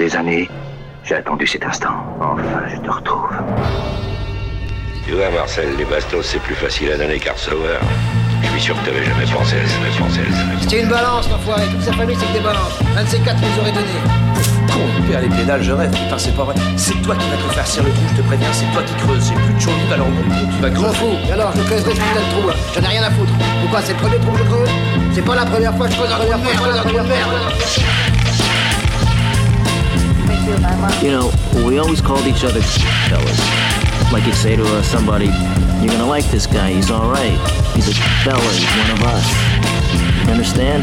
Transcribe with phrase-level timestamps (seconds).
[0.00, 0.48] des années,
[1.04, 1.92] j'ai attendu cet instant.
[2.20, 3.28] Enfin, je te retrouve.
[5.04, 7.80] Tu vois, Marcel, les bastos, c'est plus facile à donner qu'à recevoir.
[8.42, 11.66] Je suis sûr que t'avais jamais pensé à jamais pensé à C'est une balance, l'enfoiré.
[11.70, 12.80] Toute sa famille, c'est que des balances.
[12.96, 13.92] Un de ces quatre nous aurait donné.
[14.72, 15.90] Con, père les pédales, je rêve.
[15.90, 16.54] Putain, c'est pas vrai.
[16.78, 18.52] C'est toi qui vas te faire serrer le trou, je te préviens.
[18.52, 19.28] C'est toi qui creuses.
[19.28, 20.06] J'ai plus de chaud alors
[20.56, 20.96] tu vas creuser.
[20.96, 21.16] fous.
[21.28, 22.54] Et alors, je creuserai ce putain de trou, là.
[22.74, 23.32] J'en ai rien à foutre.
[23.60, 24.70] Pourquoi c'est le premier trou que je creuse?
[25.12, 26.42] C'est pas la première fois que je creuse trou de merde.
[26.50, 28.09] je creuse trou de merde.
[30.50, 31.30] You know,
[31.64, 33.38] we always called each other fellas.
[34.12, 35.26] Like you'd say to uh, somebody,
[35.78, 37.38] you're gonna like this guy, he's alright.
[37.76, 39.26] He's a fella, he's one of us.
[40.26, 40.82] You understand?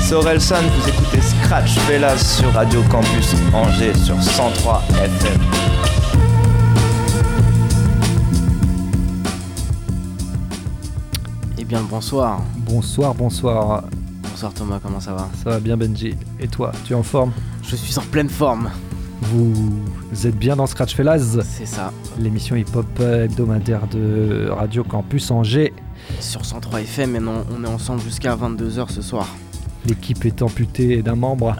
[0.00, 5.40] C'est Orelsan, vous écoutez Scratch Fellas sur Radio Campus Angers sur 103 FM.
[11.56, 12.42] Eh bien bonsoir.
[12.56, 13.84] Bonsoir, bonsoir.
[14.24, 15.28] Bonsoir Thomas, comment ça va?
[15.44, 17.30] Ça va bien Benji Et toi, tu es en forme?
[17.70, 18.68] Je suis en pleine forme.
[19.22, 21.92] Vous êtes bien dans Scratch Fellas, C'est ça.
[22.18, 25.72] l'émission hip-hop hebdomadaire de Radio Campus Angers.
[26.18, 29.28] Sur 103 FM, et non, on est ensemble jusqu'à 22h ce soir.
[29.86, 31.54] L'équipe est amputée d'un membre.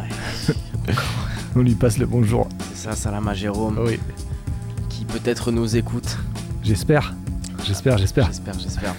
[1.57, 2.49] On lui passe le bonjour.
[2.73, 3.99] C'est ça, Salama Jérôme, Oui,
[4.89, 6.19] qui peut-être nous écoute.
[6.63, 7.15] j'espère.
[7.65, 8.27] J'espère, j'espère.
[8.29, 8.95] J'espère, j'espère.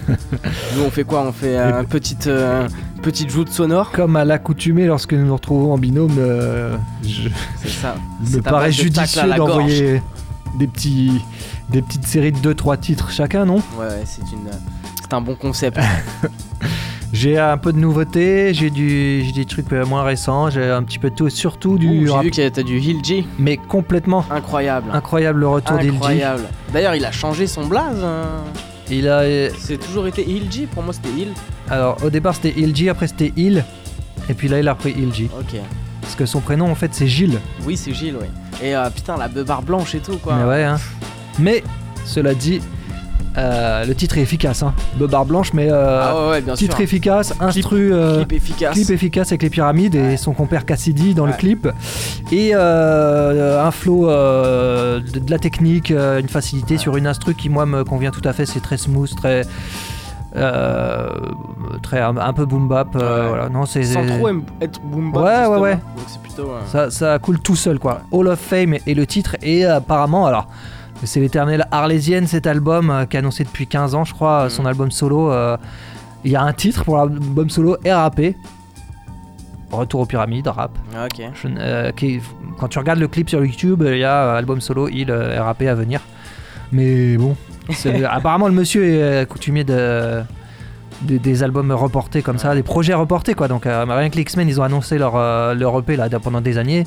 [0.76, 1.22] nous on fait quoi?
[1.26, 2.68] On fait euh, un petite, euh,
[3.02, 7.28] petite joute sonore Comme à l'accoutumée lorsque nous nous retrouvons en binôme, euh, je,
[7.68, 7.96] ça.
[8.32, 10.02] me paraît judicieux d'envoyer
[10.58, 11.20] des petits
[11.70, 13.56] des petites séries de 2-3 titres chacun, non?
[13.78, 14.48] Ouais, ouais, c'est une...
[15.10, 15.78] un bon concept.
[17.12, 20.98] J'ai un peu de nouveautés, j'ai du des trucs euh, moins récents, j'ai un petit
[20.98, 23.26] peu de tout, surtout du J'ai vu qu'il y a t'as du Hill G.
[23.38, 24.90] mais complètement Incroyable.
[24.94, 25.94] incroyable le retour d'Ilji.
[25.94, 26.44] Incroyable.
[26.72, 28.02] D'ailleurs, il a changé son blaze.
[28.02, 28.24] hein.
[28.92, 29.22] Il a
[29.58, 30.66] C'est toujours été G.
[30.72, 31.28] Pour moi, c'était Hill.
[31.70, 33.64] alors au départ c'était Ilji, après c'était Il
[34.28, 35.58] et puis là il a repris Ilji Ok.
[36.00, 37.38] parce que son prénom en fait c'est Gilles.
[37.64, 38.30] Oui, c'est Gilles, ouais.
[38.62, 40.36] Et euh, putain, la beubare blanche et tout, quoi.
[40.36, 40.76] Mais ouais hein.
[41.38, 41.64] Mais
[42.04, 42.60] cela dit
[43.38, 44.74] euh, le titre est efficace hein.
[44.96, 46.84] Beubare blanche mais euh, Ah ouais, bien titre sûr.
[46.84, 48.74] efficace, instru euh, Clip efficace.
[48.74, 51.66] clip efficace avec les pyramides et son compère Cassidy dans le clip
[52.30, 57.84] et un flow de, de la technique une facilité sur une instru qui moi me
[57.84, 59.42] convient tout à fait c'est très smooth très
[60.34, 61.08] euh,
[61.82, 63.28] très un, un peu boom bap euh, Ouais.
[63.28, 64.28] voilà non c'est Sans trop
[64.62, 65.60] être boom bap, Ouais, ouais, justement.
[65.60, 65.78] ouais.
[66.22, 66.50] Plutôt.
[66.50, 70.26] euh, ça, ça coule tout seul quoi Hall of Fame et le titre et apparemment
[70.26, 70.46] alors
[71.04, 74.50] c'est l'éternelle arlésienne cet album euh, qui est annoncé depuis 15 ans je crois Mhm.
[74.50, 75.56] son album solo euh,
[76.24, 78.20] il y a un titre pour l'album solo RAP
[79.70, 81.22] Retour aux pyramides rap ah, Ok.
[81.34, 82.20] Je n- euh, qui-
[82.58, 85.42] quand tu regardes le clip sur YouTube, il y a euh, album solo, il euh,
[85.42, 86.00] RAP à venir.
[86.72, 87.34] Mais bon,
[87.70, 90.20] c'est- apparemment le monsieur est euh, coutumier de,
[91.02, 93.48] de- des albums reportés comme ça, des projets reportés quoi.
[93.48, 96.42] Donc euh, rien que les X-Men, ils ont annoncé leur, euh, leur EP là pendant
[96.42, 96.84] des années.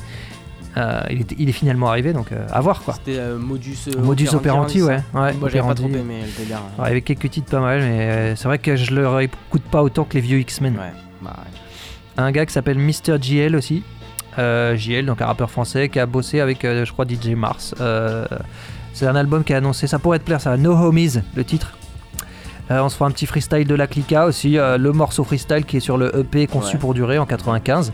[0.76, 2.94] Euh, il, est, il est finalement arrivé, donc euh, à voir quoi.
[2.94, 4.96] C'était euh, Modus Modus operandi, ouais.
[5.14, 5.82] ouais Moi, j'avais pas Operandi.
[5.82, 6.60] trop aimé le délire.
[6.78, 10.04] Ouais, avec quelques titres pas mal, mais c'est vrai que je le réécoute pas autant
[10.04, 10.74] que les vieux X-Men.
[10.74, 10.92] Ouais.
[11.22, 12.22] Bah, ouais.
[12.22, 13.20] un gars qui s'appelle Mr.
[13.20, 13.82] JL aussi.
[14.38, 17.74] Euh, JL, donc un rappeur français qui a bossé avec, euh, je crois, DJ Mars.
[17.80, 18.26] Euh,
[18.92, 21.76] c'est un album qui a annoncé, ça pourrait te plaire, ça, No Homies, le titre.
[22.70, 25.64] Euh, on se fera un petit freestyle de la Clica aussi, euh, le morceau freestyle
[25.64, 26.80] qui est sur le EP conçu Ouais.
[26.80, 27.92] pour durer en 95.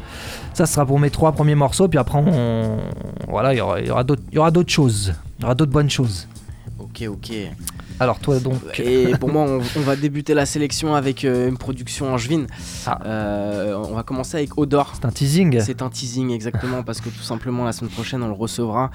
[0.54, 2.78] Ça sera pour mes trois premiers morceaux, puis après, on,
[3.28, 6.26] voilà, y aura, il y aura d'autres choses, il y aura d'autres bonnes choses.
[6.78, 7.32] Ok, ok.
[8.02, 11.56] Alors toi donc, Et pour moi, on, on va débuter la sélection avec euh, une
[11.56, 12.48] production angevine.
[12.84, 12.98] Ah.
[13.06, 14.92] Euh, on va commencer avec Odor.
[14.94, 15.60] c'est un teasing.
[15.60, 18.90] C'est un teasing exactement parce que tout simplement la semaine prochaine on le recevra.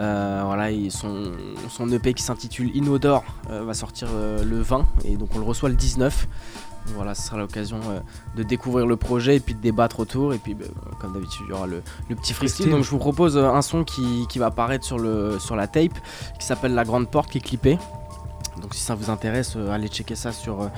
[0.00, 1.30] Euh, voilà, et son,
[1.68, 5.68] son EP qui s'intitule Inodore euh, va sortir le 20 et donc on le reçoit
[5.68, 6.26] le 19.
[6.86, 7.78] Donc voilà, ce sera l'occasion
[8.36, 10.32] de découvrir le projet et puis de débattre autour.
[10.32, 10.64] Et puis, bah,
[11.00, 12.70] comme d'habitude, il y aura le, le petit freestyle.
[12.70, 15.98] Donc, je vous propose un son qui, qui va apparaître sur, le, sur la tape
[16.40, 17.78] qui s'appelle La Grande Porte qui est clippé.
[18.60, 20.68] Donc, si ça vous intéresse, euh, allez checker ça sur, euh,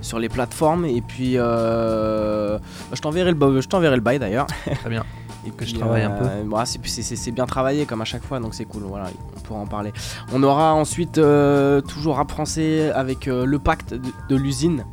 [0.00, 0.84] sur les plateformes.
[0.84, 2.58] Et puis, euh,
[2.92, 4.46] je t'enverrai le, bail d'ailleurs.
[4.80, 5.04] Très bien.
[5.46, 6.24] Et Que je travaille un peu.
[6.44, 8.82] bah, c'est, bien travaillé comme à chaque fois, donc c'est cool.
[8.82, 9.92] Voilà, on pourra en parler.
[10.32, 14.84] On aura ensuite euh, toujours rap français avec euh, le pacte de, de l'usine.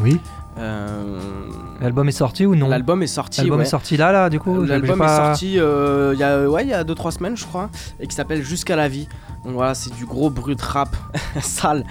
[0.00, 0.20] Oui.
[0.58, 1.18] Euh,
[1.80, 3.40] L'album est sorti ou non L'album est sorti.
[3.40, 3.64] L'album ouais.
[3.66, 4.62] est sorti là, là, du coup.
[4.62, 7.44] L'album pas- est sorti euh, il y a ouais il y a 2-3 semaines je
[7.44, 7.70] crois
[8.00, 9.08] et qui s'appelle Jusqu'à la vie.
[9.44, 10.94] Donc voilà c'est du gros brut rap
[11.40, 11.84] sale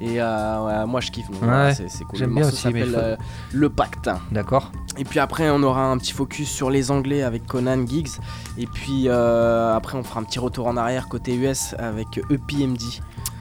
[0.00, 2.18] et euh, ouais, moi je kiffe donc Ouais, c'est, cool.
[2.18, 3.16] j'aime bien aussi, s'appelle euh,
[3.52, 4.10] Le Pacte.
[4.30, 4.70] D'accord.
[4.96, 8.10] Et puis après, on aura un petit focus sur les Anglais avec Conan Giggs.
[8.58, 12.80] Et puis euh, après, on fera un petit retour en arrière côté US avec EPMD,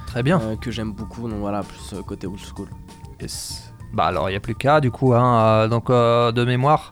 [0.08, 0.40] Très bien.
[0.62, 1.28] que j'aime beaucoup.
[1.30, 2.68] Donc voilà, plus côté old school.
[3.22, 3.67] Yes.
[3.94, 6.92] Bah alors il n'y a plus qu'à du coup hein, euh, donc euh, de mémoire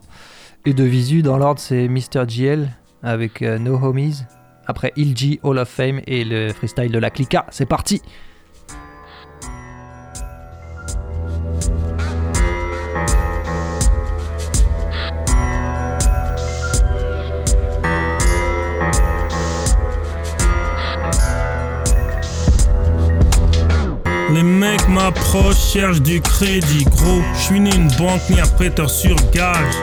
[0.64, 2.68] et de visu dans l'ordre c'est Mr JL
[3.02, 4.22] avec euh, No Homies.
[4.68, 7.46] Après Ilji, Hall of Fame et le freestyle de la Clica.
[7.50, 8.02] C'est parti!
[24.36, 27.22] Les mecs m'approchent, cherchent du crédit, gros.
[27.32, 29.74] Je suis ni une banque ni un prêteur sur gage.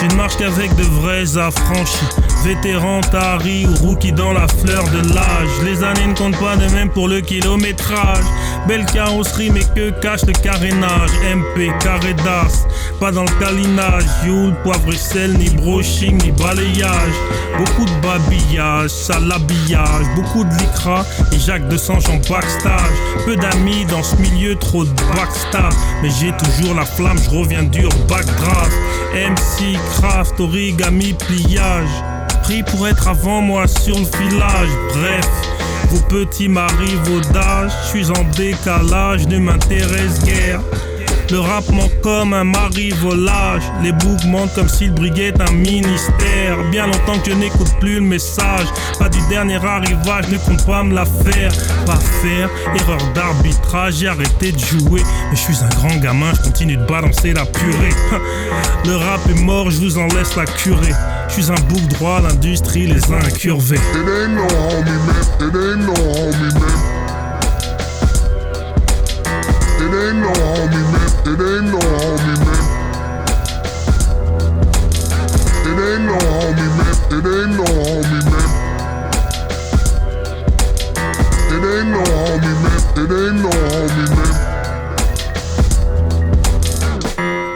[0.00, 2.06] Je ne marche qu'avec de vrais affranchis.
[2.44, 5.48] Vétéran, tari ou rookie dans la fleur de l'âge.
[5.64, 8.24] Les années ne comptent pas de même pour le kilométrage.
[8.68, 11.10] Belle carrosserie, mais que cache le carénage.
[11.34, 12.66] MP, carré d'as,
[13.00, 14.04] pas dans le câlinage.
[14.26, 17.14] Youl, poivre et sel, ni brushing, ni balayage.
[17.58, 20.06] Beaucoup de babillage, sale habillage.
[20.14, 22.96] Beaucoup de lycra et Jacques de Sange en backstage.
[23.24, 25.72] Peu d'amis dans ce milieu, trop de backstab.
[26.02, 28.72] Mais j'ai toujours la flamme, je reviens dur, backdraft.
[29.14, 31.90] MC, craft, origami, pliage.
[32.42, 34.68] Pris pour être avant moi sur le filage.
[34.94, 35.28] Bref,
[35.90, 37.70] vos petits m'arrivent au d'âge.
[37.84, 40.60] Je suis en décalage, ne m'intéresse guère.
[41.30, 43.62] Le rap manque comme un mari-volage.
[43.82, 46.58] Les boucs mentent comme s'ils briguaient un ministère.
[46.70, 48.66] Bien longtemps que je n'écoute plus le message.
[48.98, 51.52] Pas du dernier arrivage, ne compte pas me la faire.
[51.86, 55.02] Pas faire, erreur d'arbitrage, j'ai arrêté de jouer.
[55.30, 57.94] Mais je suis un grand gamin, je continue de balancer la purée.
[58.84, 60.92] Le rap est mort, je vous en laisse la curée.
[61.28, 63.78] Je suis un bouc droit, l'industrie les a incurvés.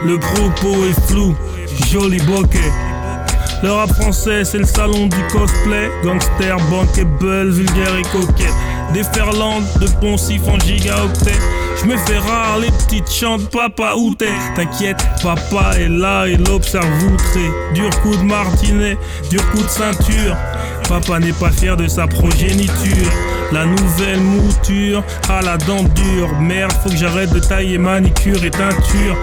[0.05, 1.35] Le propos est flou,
[1.91, 2.71] joli bokeh.
[3.61, 5.89] Le rap français, c'est le salon du cosplay.
[6.03, 8.53] Gangster, bankable, vulgaire et coquette.
[8.93, 11.39] Déferlante de poncif en gigaoctet.
[11.87, 14.27] Je me fais rare, les petites chantent papa où t'es?
[14.57, 18.97] T'inquiète, papa est là, il observe outré Dur coup de martinet,
[19.29, 20.35] dur coup de ceinture.
[20.89, 23.09] Papa n'est pas fier de sa progéniture
[23.51, 26.39] la nouvelle mouture à la dent dure.
[26.39, 29.15] Merde, faut que j'arrête de tailler manicure et teinture.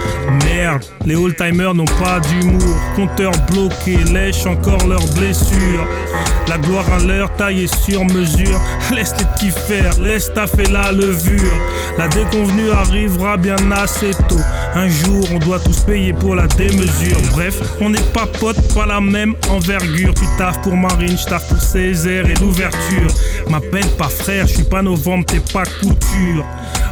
[0.45, 2.75] Merde, les old-timers n'ont pas d'humour.
[2.95, 5.87] Compteur bloqué, lèche encore leurs blessures.
[6.47, 8.59] La gloire à l'heure taillée sur mesure.
[8.93, 11.53] Laisse les petits faire, laisse taffer la levure.
[11.97, 14.39] La déconvenue arrivera bien assez tôt.
[14.75, 17.17] Un jour, on doit tous payer pour la démesure.
[17.31, 20.13] Bref, on n'est pas potes, pas la même envergure.
[20.13, 23.07] Tu taffes pour Marine, je pour Césaire et l'ouverture.
[23.49, 26.45] M'appelle pas frère, je suis pas novembre, t'es pas couture.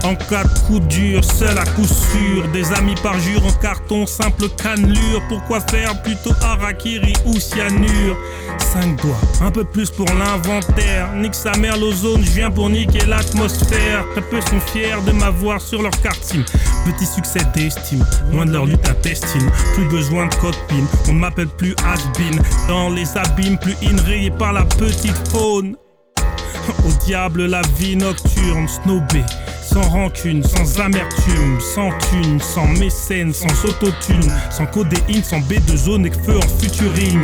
[0.04, 2.46] En cas de coup dur, seul à coup sûr.
[2.52, 5.22] Des amis par jour en carton, simple cannelure.
[5.30, 8.18] Pourquoi faire plutôt harakiri ou cyanure?
[8.60, 11.14] 5 doigts, un peu plus pour l'inventaire.
[11.14, 14.04] Nique sa mère l'ozone, je viens pour niquer l'atmosphère.
[14.12, 16.44] Très peu sont fiers de m'avoir sur leur karting.
[16.86, 19.50] Petit succès d'estime, loin de leur lutte intestine.
[19.74, 22.42] Plus besoin de code PIN, on ne m'appelle plus Ashbin.
[22.68, 25.78] Dans les abîmes, plus inrayé par la petite faune.
[26.86, 29.24] Au diable la vie nocturne, snobé,
[29.62, 35.76] sans rancune, sans amertume, sans thune, sans mécène, sans autotune, sans codéine, sans B de
[35.76, 37.22] zone et feu en futurine.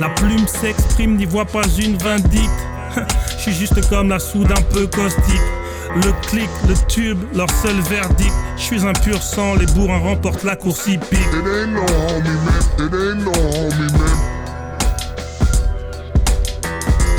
[0.00, 2.50] La plume s'exprime, n'y voit pas une vindicte.
[3.36, 5.40] Je suis juste comme la soude un peu caustique.
[5.96, 8.32] Le clic, le tube, leur seul verdict.
[8.56, 11.18] Je suis un pur sang, les bourrins remportent la course hippique.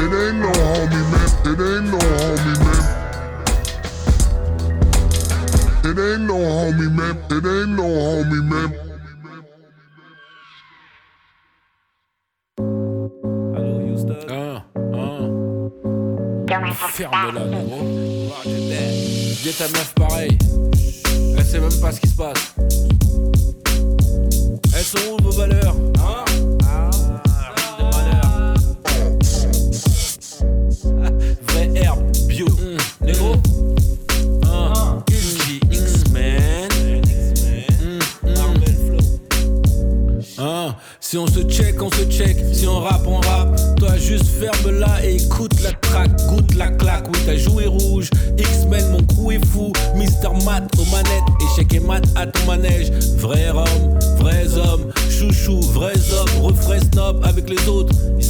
[0.03, 1.29] It ain't no homie, man.
[1.45, 2.83] It ain't no homie, man.
[5.85, 7.15] It ain't no homie, man.
[7.31, 8.69] It ain't no homie, man.
[14.29, 15.13] Un, un.
[16.89, 17.79] Ferme-la, négro.
[18.43, 20.37] Dis ta meuf pareil.
[21.37, 22.55] Elle sait même pas ce qui se passe.
[24.75, 25.75] Elles sont où vos valeurs?
[25.99, 26.25] Hein?
[26.65, 26.89] Ah,
[31.47, 32.47] Vraie herbe, bio.
[33.01, 33.35] Négro
[34.45, 35.03] Un.
[35.11, 36.69] Ulti X-Men.
[40.39, 42.35] Hein, si on se check, on se check.
[42.51, 43.55] Si on rappe, on rappe.
[43.77, 47.05] Toi, juste ferme là et écoute la track, goûte la claque.
[47.07, 48.09] Oui, t'as joué rouge.
[48.37, 49.71] X-Men, mon crew est fou.
[49.95, 51.23] Mister Matt aux manettes.
[51.53, 52.91] Échec et mat à ton manège.
[53.17, 54.91] Vrai homme, vrais hommes.
[55.09, 56.41] Chouchou, vrais hommes.
[56.41, 57.95] Refrais snob avec les autres.
[58.17, 58.25] Ils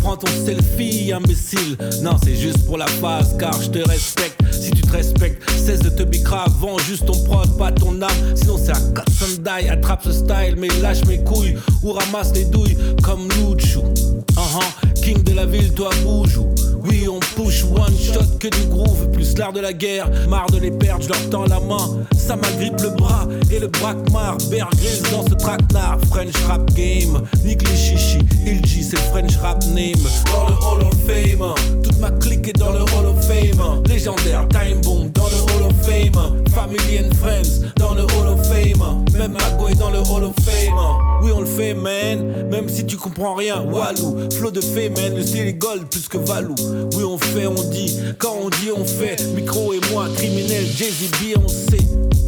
[0.00, 1.76] Prends ton selfie, imbécile.
[2.02, 4.40] Non, c'est juste pour la phase, car je te respecte.
[4.50, 5.42] Si tu te respecte.
[5.50, 8.10] Cesse de te bicrave, vends juste ton prod, pas ton âme.
[8.34, 12.44] Sinon c'est un cut die, attrape ce style, mais lâche mes couilles ou ramasse les
[12.44, 13.78] douilles comme Luchu.
[13.78, 15.02] Uh-huh.
[15.02, 16.48] King de la ville, toi bouge ou
[16.90, 20.10] oui, on push one shot que du groove, plus l'art de la guerre.
[20.28, 22.04] Marre de les perdre, je leur tends la main.
[22.16, 24.36] Ça m'agrippe le bras et le braquemar.
[24.50, 24.68] Bear
[25.12, 25.98] dans ce traquenard.
[26.10, 28.18] French rap game, nique les chichis.
[28.46, 29.94] Il dit c'est French rap name.
[30.26, 33.82] Dans le Hall of Fame, toute ma clique est dans le Hall of Fame.
[33.86, 35.59] Légendaire, time bomb dans le Hall of Fame.
[35.90, 39.04] Family and friends dans le Hall of Fame.
[39.12, 40.78] Même Mago est dans le Hall of Fame.
[41.20, 42.48] Oui, on le fait, man.
[42.48, 44.16] Même si tu comprends rien, Walou.
[44.38, 45.16] Flow de fait, man.
[45.16, 46.54] Le style gold plus que Valou.
[46.94, 47.98] Oui, on fait, on dit.
[48.18, 49.16] Quand on dit, on fait.
[49.34, 51.78] Micro et moi, criminel, Jay-Z, Beyoncé.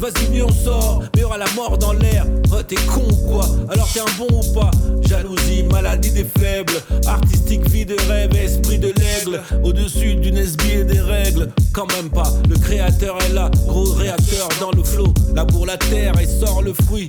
[0.00, 1.04] Vas-y, viens, on sort.
[1.14, 2.26] Mais aura la mort dans l'air.
[2.52, 3.46] Oh, t'es con ou quoi?
[3.70, 4.72] Alors t'es un bon ou pas?
[5.02, 6.82] Jalousie, maladie des faibles.
[7.06, 9.40] Artistique, vie de rêve, esprit de l'aigle.
[9.62, 11.48] Au-dessus d'une SB et des règles.
[11.72, 12.30] Quand même pas.
[12.50, 13.51] Le créateur est là.
[13.66, 15.12] Gros réacteur dans le flot.
[15.34, 17.08] Laboure la terre et sort le fruit.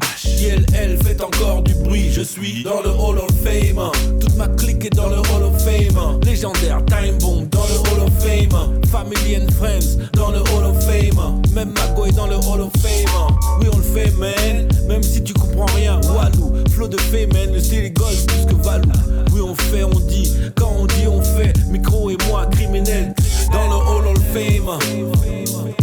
[0.74, 2.12] Elle fait encore du bruit.
[2.12, 3.92] Je suis dans le Hall of Fame.
[4.20, 6.20] Toute ma clique est dans le Hall of Fame.
[6.24, 8.82] Légendaire, time bomb dans le Hall of Fame.
[8.92, 11.42] Family and friends dans le Hall of Fame.
[11.54, 13.38] Même Mago est dans le Hall of Fame.
[13.60, 14.68] Oui, on le fait, man.
[14.88, 16.54] Même si tu comprends rien, Walou.
[16.72, 17.52] Flow de fait, man.
[17.54, 18.90] Le style gold plus que Valou.
[19.34, 20.34] Oui, on fait, on dit.
[20.56, 21.54] Quand on dit, on fait.
[21.70, 23.14] Micro et moi, criminel.
[23.52, 25.83] Dans le Hall of Fame.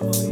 [0.00, 0.29] Créateur,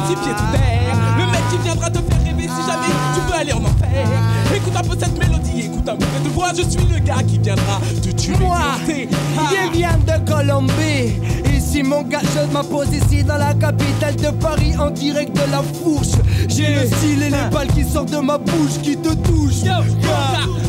[0.00, 0.96] pieds terre.
[1.18, 4.06] Le mec qui viendra te faire rêver si jamais tu veux aller en enfer.
[4.54, 6.52] Écoute un peu cette mélodie, écoute un peu cette voix.
[6.56, 8.36] Je suis le gars qui viendra te tuer.
[8.38, 11.14] Moi, je viens de Colombie.
[11.54, 15.62] Ici, mon gars, je m'impose ici dans la capitale de Paris en direct de la
[15.62, 16.16] fourche.
[16.48, 19.64] J'ai le style et les balles qui sortent de ma bouche qui te touchent.
[19.64, 19.74] Yo,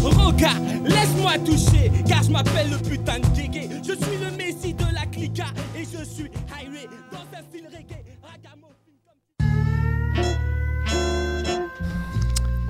[0.03, 0.51] Roca, Roca,
[0.86, 3.69] laisse-moi toucher, car je m'appelle le putain de Gégé.
[3.81, 5.45] Je suis le messie de la clica
[5.75, 7.99] et je suis highway dans un style reggae.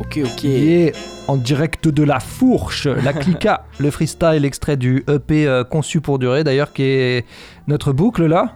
[0.09, 0.45] Ok, ok.
[0.45, 0.93] Et
[1.27, 6.17] en direct de la fourche, la clica, le freestyle extrait du EP euh, conçu pour
[6.17, 7.25] durer d'ailleurs qui est
[7.67, 8.55] notre boucle là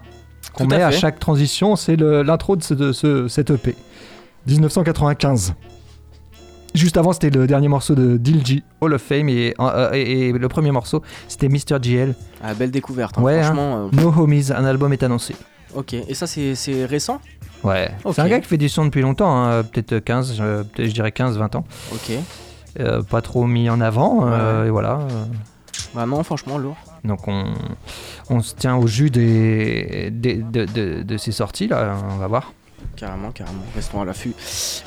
[0.53, 3.75] qu'on à met à chaque transition, c'est l'intro de, ce, de ce- cet EP.
[4.47, 5.53] 1995.
[6.75, 10.31] Juste avant, c'était le dernier morceau de Dilgy, Hall of Fame, et, euh, et- et
[10.31, 11.77] le premier morceau, c'était Mr.
[11.81, 12.15] GL.
[12.43, 13.43] Ah, belle découverte, hein, Ouais, hein.
[13.43, 13.89] franchement.
[13.93, 15.35] euh, No Homies, un album est annoncé.
[15.75, 17.19] Ok, et ça c'est récent?
[17.63, 20.87] Ouais, c'est un gars qui fait du son depuis longtemps, hein, peut-être 15, je, peut-être,
[20.89, 21.65] je dirais 15-20 ans.
[21.93, 22.11] Ok.
[22.79, 24.99] Euh, pas trop mis en avant, euh, et voilà.
[25.01, 25.23] euh.
[25.95, 26.75] Bah non, franchement, lourd.
[27.03, 27.53] Donc on,
[28.29, 32.27] on se tient au jus des, des- de, de- de ces sorties là, on va
[32.27, 32.51] voir.
[32.95, 34.33] Carrément, carrément, restons à l'affût.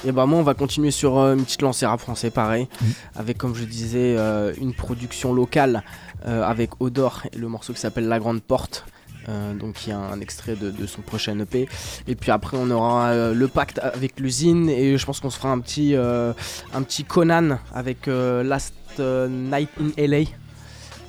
[0.04, 2.68] Et bah moi on va continuer sur euh, une petite lancée rap français pareil,
[3.14, 5.83] avec comme je disais euh, une production locale
[6.26, 8.85] euh, avec Odor et le morceau qui s'appelle La Grande Porte.
[9.28, 11.68] Euh, donc il y a un extrait de, de son prochain EP
[12.06, 14.68] et puis après on aura euh, le pacte avec l'usine.
[14.68, 16.33] Et je pense qu'on se fera un petit euh,
[16.75, 20.25] un petit Conan avec Last Night in LA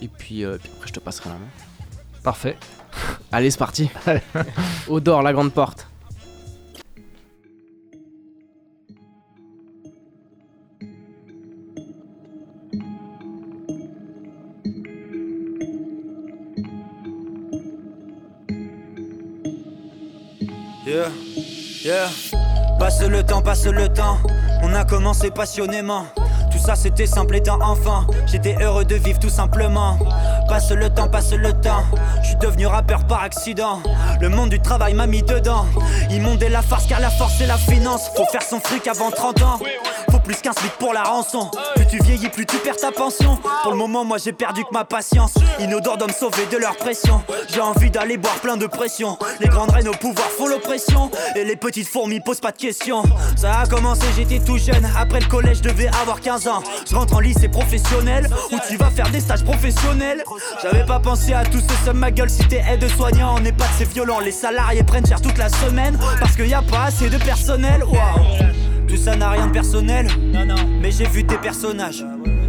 [0.02, 1.48] et puis, euh, puis après je te passerai la main.
[2.24, 2.58] Parfait.
[3.32, 3.90] allez c'est parti.
[4.88, 5.88] Odor la grande porte
[20.88, 21.12] Yeah,
[21.84, 22.08] yeah.
[22.80, 24.20] Passe le temps, passe le temps.
[24.64, 26.06] On a commencé passionnément.
[26.50, 28.06] Tout ça c'était simple étant enfant.
[28.26, 30.00] J'étais heureux de vivre tout simplement.
[30.48, 31.84] Passe le temps, passe le temps.
[32.22, 33.82] Je suis devenu rappeur par accident.
[34.22, 35.66] Le monde du travail m'a mis dedans.
[36.10, 38.10] Immonde la farce car la force c'est la finance.
[38.16, 39.60] Faut faire son fric avant 30 ans.
[40.28, 41.50] Plus qu'un slip pour la rançon.
[41.76, 43.40] Plus tu vieillis, plus tu perds ta pension.
[43.64, 45.36] Pour le moment, moi j'ai perdu que ma patience.
[45.58, 47.22] Inodore doit me sauver de leur pression.
[47.48, 49.18] J'ai envie d'aller boire plein de pression.
[49.40, 51.10] Les grandes reines au pouvoir font l'oppression.
[51.38, 53.04] Et les petites fourmis posent pas de questions.
[53.38, 54.86] Ça a commencé, j'étais tout jeune.
[55.00, 56.62] Après le collège, je devais avoir 15 ans.
[56.90, 60.26] Je rentre en lycée professionnel où tu vas faire des stages professionnels.
[60.62, 63.36] J'avais pas pensé à tout ce somme ma gueule si t'es aide-soignant.
[63.38, 64.20] On n'est pas c'est violent.
[64.20, 67.82] Les salariés prennent cher toute la semaine parce qu'il y a pas assez de personnel.
[67.86, 68.67] Waouh.
[68.88, 70.08] Tout ça n'a rien de personnel,
[70.82, 72.06] mais j'ai vu des personnages.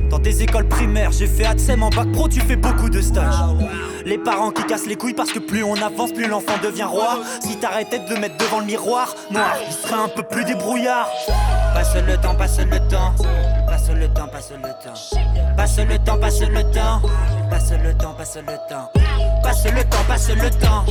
[0.08, 3.34] Dans des écoles primaires, j'ai fait ATSEM en bac pro, tu fais beaucoup de stages.
[4.06, 7.18] Les parents qui cassent les couilles parce que plus on avance, plus l'enfant devient roi.
[7.40, 11.08] Si t'arrêtais de le mettre devant le miroir, noir, il serait un peu plus débrouillard.
[11.74, 13.14] Passe le temps, passe le temps.
[13.66, 15.56] Passe le temps, passe le temps.
[15.56, 17.02] Passe le temps, passe le temps.
[17.50, 18.90] Passe le temps, passe le temps.
[19.42, 20.84] Passe le temps, passe le temps.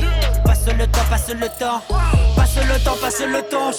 [0.44, 1.82] Passe le temps, passe le temps.
[2.58, 3.70] Passe le temps, passe le temps.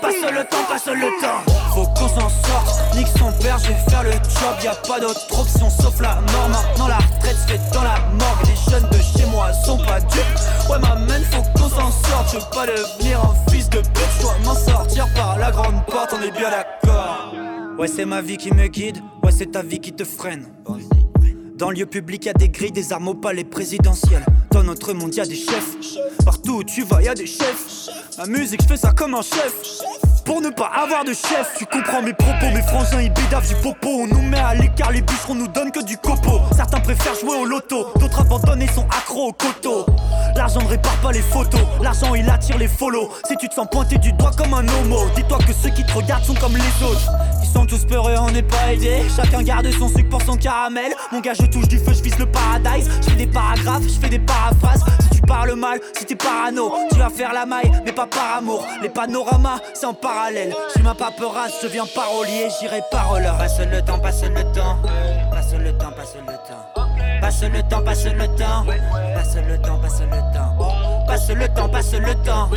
[0.00, 1.52] Passe le temps, passe le temps.
[1.74, 2.94] Faut qu'on s'en sorte.
[2.96, 4.56] Nique son père, je vais faire le job.
[4.62, 6.48] Y a pas d'autre option sauf la mort.
[6.48, 8.46] Maintenant la retraite se fait dans la morgue.
[8.46, 10.20] Les jeunes de chez moi sont pas dupes.
[10.70, 10.96] Ouais, ma
[11.30, 12.32] faut qu'on s'en sorte.
[12.32, 14.08] Je veux pas devenir un fils de pute.
[14.16, 16.14] Je dois m'en sortir par la grande porte.
[16.18, 17.34] On est bien d'accord.
[17.78, 18.98] Ouais, c'est ma vie qui me guide.
[19.22, 20.46] Ouais, c'est ta vie qui te freine.
[21.62, 24.24] Dans le lieu public, y a des grilles, des armes au palais présidentiel.
[24.50, 25.76] Dans notre monde, y a des chefs.
[26.24, 27.88] Partout où tu vas, y a des chefs.
[28.18, 29.54] Ma musique, je fais ça comme un chef.
[30.24, 33.54] Pour ne pas avoir de chef, tu comprends mes propos, mes frangins ils bidavent du
[33.62, 33.88] popo.
[33.88, 36.40] On nous met à l'écart, les bûcherons nous donnent que du copeau.
[36.56, 39.86] Certains préfèrent jouer au loto, d'autres abandonnés sont accros au coteau.
[40.34, 43.08] L'argent ne répare pas les photos, l'argent il attire les follow.
[43.28, 45.92] Si tu te sens pointé du doigt comme un homo, dis-toi que ceux qui te
[45.92, 47.08] regardent sont comme les autres.
[47.52, 49.02] Sont tous peureux, on n'est pas aidés.
[49.14, 50.92] Chacun garde son sucre pour son caramel.
[51.10, 52.88] Mon gars, je touche du feu, je vise le paradise.
[53.02, 54.82] Je fais des paragraphes, je fais des paraphrases.
[55.00, 58.38] Si tu parles mal, si t'es parano, tu vas faire la maille, mais pas par
[58.38, 58.66] amour.
[58.82, 60.54] Les panoramas, c'est en parallèle.
[60.70, 63.36] Suis ma paperasse, je deviens parolier, j'irai paroleur.
[63.36, 64.78] Passe le temps, passe le temps.
[65.30, 66.82] Passe le temps, passe le temps.
[67.20, 68.64] Passe le temps, passe le temps.
[69.14, 70.91] Passe le temps, passe le temps.
[71.12, 72.48] Passe le temps, passe le temps.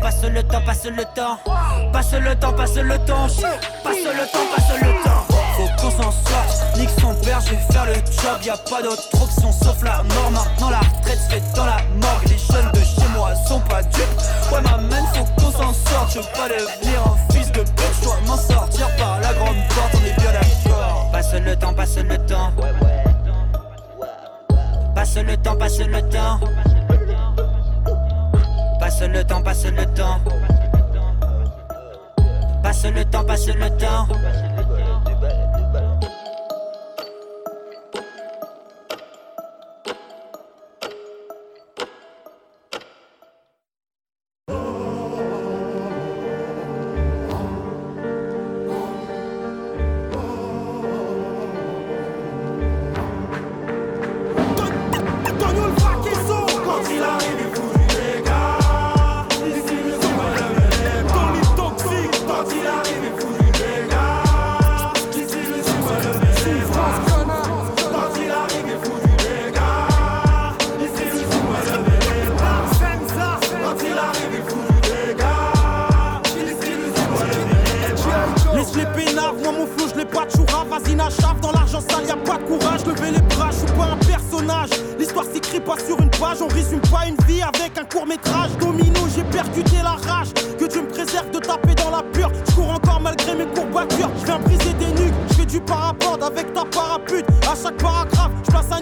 [0.00, 1.36] Passe le temps, passe le temps.
[1.92, 3.26] Passe le temps, passe le temps.
[3.82, 5.26] Passe le temps, passe le temps.
[5.56, 8.82] Faut qu'on s'en sorte, nique son père, je vais faire le job, y a pas
[8.82, 10.30] d'autre option sauf la mort.
[10.30, 13.82] Maintenant la retraite se fait dans la morgue, les jeunes de chez moi sont pas
[13.82, 14.20] dupes.
[14.52, 17.94] Ouais ma man, faut qu'on s'en sorte, je veux pas devenir un fils de pute,
[17.98, 21.10] je dois m'en sortir par la grande porte, on est bien d'accord.
[21.10, 22.52] Passe le temps, passe le temps.
[24.94, 26.38] Passe le temps, passe le temps.
[28.84, 30.20] Passe le temps, passe le temps.
[32.62, 34.06] Passe le temps, passe le temps.
[86.24, 90.32] Page On résume pas une vie avec un court métrage Domino, j'ai percuté la rage.
[90.58, 92.30] Que Dieu me préserve de taper dans la pure.
[92.48, 94.10] Je cours encore malgré mes courbatures.
[94.20, 97.26] Je viens briser des nuques, je fais du parapente avec ta parapute.
[97.50, 98.13] À chaque paragraphe,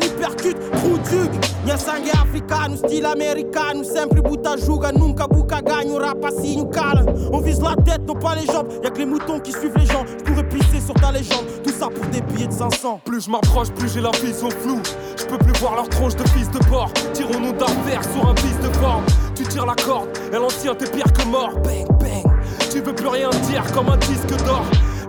[0.03, 1.31] hypercute Trou duc,
[1.65, 7.05] Nyasangue africano, style américain, sempre buta juga, nunca buca gagne, rap assim, cala.
[7.33, 9.87] On vise la tête, non pas les jambes, y'a que les moutons qui suivent les
[9.87, 10.05] gens.
[10.07, 13.01] Je pourrais pisser sur ta légende, tout ça pour des billets de 500.
[13.05, 14.83] Plus je m'approche, plus j'ai la vision floue.
[15.17, 16.93] Je peux plus voir leur tronche de fils de porc.
[17.13, 19.05] Tirons-nous d'affaires sur un vice de forme.
[19.35, 21.53] Tu tires la corde, et l'ancien t'es pire que mort.
[21.63, 22.33] Bang, bang.
[22.71, 24.65] Tu veux plus rien dire comme un disque d'or.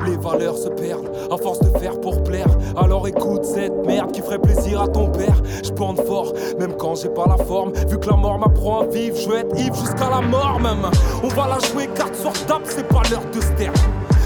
[0.05, 2.47] Les valeurs se perdent à force de faire pour plaire.
[2.75, 5.41] Alors écoute cette merde qui ferait plaisir à ton père.
[5.63, 7.71] Je bande fort, même quand j'ai pas la forme.
[7.87, 10.89] Vu que la mort m'apprend à vivre, je vais être ivre jusqu'à la mort même.
[11.23, 13.73] On va la jouer carte sur table, c'est pas l'heure de se taire.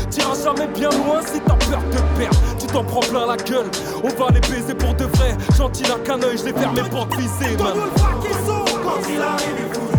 [0.10, 2.38] T'iras jamais bien loin si t'as peur de perdre.
[2.60, 3.70] Tu t'en prends plein la gueule.
[4.04, 5.36] On va les baiser pour de vrai.
[5.56, 7.56] Gentil n'a qu'un œil, je les ferme pour te viser.
[7.58, 9.97] Quand il arrive,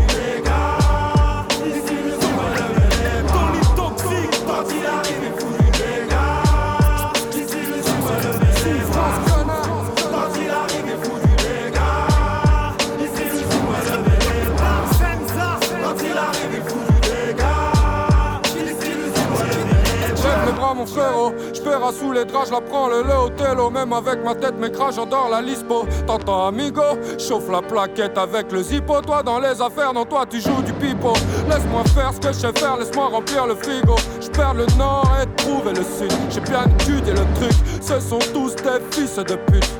[20.69, 24.59] bras mon frérot, j'paiera sous les draps, la prends le le Même avec ma tête
[24.59, 25.87] mes crash, j'endors la lispo.
[26.07, 26.83] T'entends amigo,
[27.19, 29.01] chauffe la plaquette avec le zippo.
[29.01, 31.13] Toi dans les affaires, non toi tu joues du pipeau.
[31.49, 33.97] Laisse-moi faire ce que je sais faire, laisse-moi remplir le frigo.
[34.21, 36.13] J'perds le nord et trouver le sud.
[36.31, 39.78] J'ai bien étudié le truc, ce sont tous des fils de pute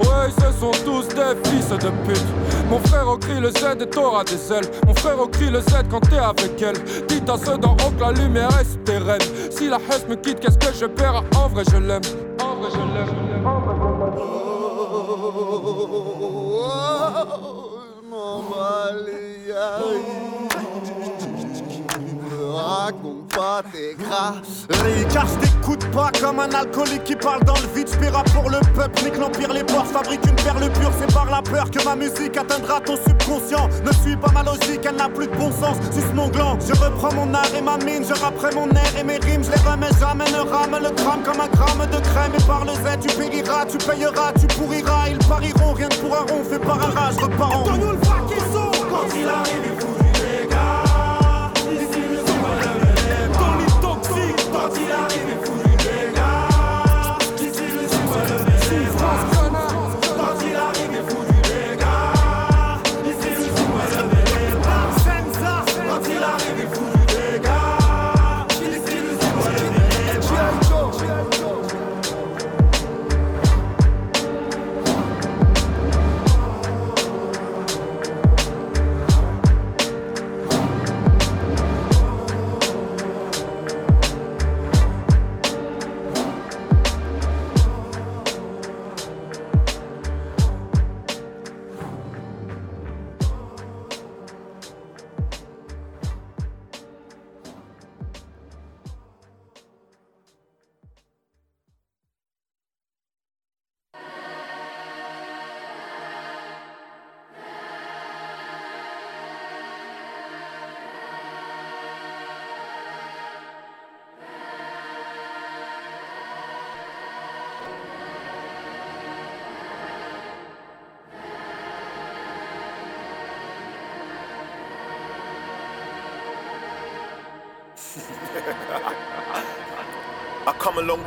[0.00, 2.26] Ouais, ce sont tous des fils de pute.
[2.70, 4.70] Mon frère au crie le Z et t'auras des ailes.
[4.86, 6.76] Mon frère au crie le Z quand t'es avec elle.
[7.08, 9.20] Dites à ceux d'en haut que la lumière est rênes.
[9.50, 11.24] Si la haine me quitte, qu'est-ce que je perds?
[11.36, 12.02] En vrai, je l'aime.
[12.40, 13.46] En vrai, je l'aime.
[13.46, 14.58] En vrai, je l'aime.
[22.88, 24.34] raconte pas tes gras.
[25.68, 27.90] T'écoute pas comme un alcoolique qui parle dans le vide.
[27.92, 30.90] J'paiera pour le peuple, nique l'empire, les porcs fabrique une perle pure.
[30.98, 33.68] C'est par la peur que ma musique atteindra ton subconscient.
[33.84, 35.76] Ne suis pas ma logique, elle n'a plus de bon sens.
[35.92, 38.02] Suce mon gland, je reprends mon art et ma mine.
[38.02, 40.24] Je rapperai mon air et mes rimes, je les remets jamais.
[40.30, 42.32] Ne rame le drame comme un gramme de crème.
[42.38, 45.10] Et par le Z, tu périras, tu payeras, tu pourriras.
[45.10, 47.28] Ils pariront, rien que pour un rond, fait par un rage, Quand
[49.14, 50.07] il arrive,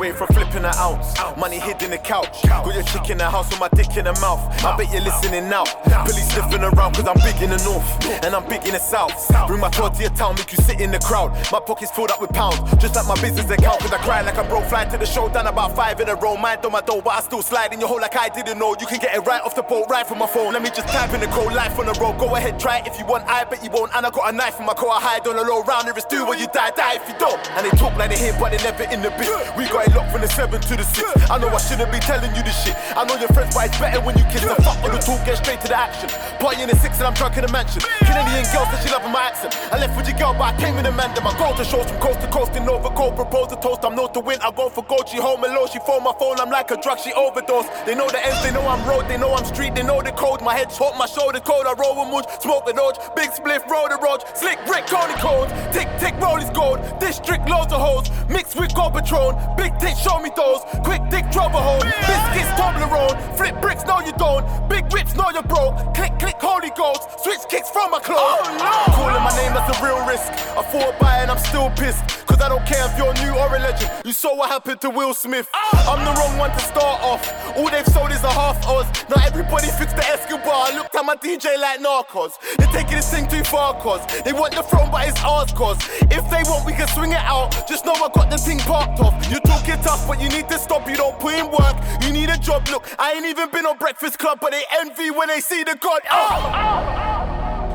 [0.02, 1.16] come a from an ounce.
[1.38, 2.44] Money hid in the couch.
[2.44, 4.42] Got your chick in the house with my dick in the mouth.
[4.64, 5.64] I bet you're listening now.
[6.04, 7.88] Police sniffing around cause I'm big in the north.
[8.24, 9.16] And I'm big in the south.
[9.48, 11.32] Bring my tour to your town, make you sit in the crowd.
[11.52, 12.60] My pockets filled up with pounds.
[12.78, 13.80] Just like my business account.
[13.80, 15.30] Cause I cry like I broke fly to the show.
[15.30, 16.36] Done about five in a row.
[16.36, 18.76] Mind on my door, but I still slide in your hole like I didn't know.
[18.80, 20.54] You can get it right off the boat, right from my phone.
[20.54, 22.20] Let me just type in the code, life on the road.
[22.20, 23.26] Go ahead, try it if you want.
[23.28, 23.96] I bet you won't.
[23.96, 24.90] And I got a knife in my car.
[24.92, 25.88] I hide on the low round.
[25.88, 27.40] If it's do when you die, die if you don't.
[27.56, 29.30] And they talk like they here, but they never in the bit.
[29.56, 31.06] We got it locked from the seven to the six.
[31.30, 32.74] I know I shouldn't be telling you this shit.
[32.98, 35.22] I know your friends, but it's better when you kiss the fuck on the talk,
[35.22, 36.10] get straight to the action.
[36.42, 37.86] Party in the six and I'm drunk in the mansion.
[38.02, 39.54] Canadian girl said she loving my accent.
[39.70, 41.14] I left with your girl, but I came in a man.
[41.22, 43.16] My goal to shows from coast to coast in Cold.
[43.16, 44.42] Propose a toast, I'm not to win.
[44.42, 45.08] I go for gold.
[45.08, 45.70] She home alone.
[45.70, 46.40] She phone my phone.
[46.40, 46.98] I'm like a drug.
[46.98, 47.70] She overdose.
[47.86, 48.42] They know the ends.
[48.42, 49.06] They know I'm road.
[49.08, 49.76] They know I'm street.
[49.76, 50.42] They know the code.
[50.42, 51.68] My head's hot, my shoulder cold.
[51.68, 52.98] I roll with mooch, smoke the dodge.
[53.16, 54.24] Big spliff, roll the road.
[54.34, 55.50] Slick brick, Tony cold.
[55.72, 56.82] Tick tick, roll is gold.
[57.00, 58.10] District loads of hoes.
[58.28, 59.38] Mixed with gold patron.
[59.56, 60.62] Big tick, show me those.
[60.84, 61.82] Quick dick, trouble hole.
[61.82, 63.18] Biscuits, Toblerone.
[63.38, 64.44] Flip bricks, no you don't.
[64.70, 65.76] Big whips, no you're broke.
[65.94, 67.02] Click click, holy ghost.
[67.24, 68.20] Switch kicks from my clothes.
[68.20, 68.94] Oh, no.
[68.94, 70.32] Calling my name, that's a real risk.
[70.58, 72.26] I thought by and I'm still pissed.
[72.32, 73.92] Cause I don't care if you're new or a legend.
[74.06, 75.50] You saw what happened to Will Smith.
[75.54, 75.92] Oh.
[75.92, 77.28] I'm the wrong one to start off.
[77.58, 78.88] All they've sold is a half Oz.
[79.10, 80.72] Now everybody fixed the Escobar.
[80.72, 82.40] I looked at my DJ like Narcos.
[82.58, 85.78] They're taking this thing too far, cause they want the throne, but it's ours, cause
[86.08, 87.68] if they want, we can swing it out.
[87.68, 89.14] Just know I got the thing parked off.
[89.30, 90.88] You talking tough, but you need to stop.
[90.88, 91.76] You don't put in work.
[92.04, 92.68] You need a job.
[92.70, 95.76] Look, I ain't even been on Breakfast Club, but they envy when they see the
[95.80, 96.02] God.
[96.10, 97.32] Oh!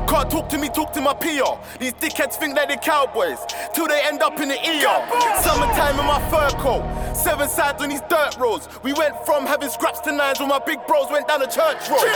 [0.07, 1.59] Can't talk to me, talk to my PR.
[1.79, 3.39] These dickheads think they're cowboys
[3.73, 5.41] till they end up in the ER.
[5.43, 8.69] Summertime in my fur coat, seven sides on these dirt roads.
[8.83, 11.89] We went from having scraps to nines when my big bros went down a church
[11.89, 12.07] road.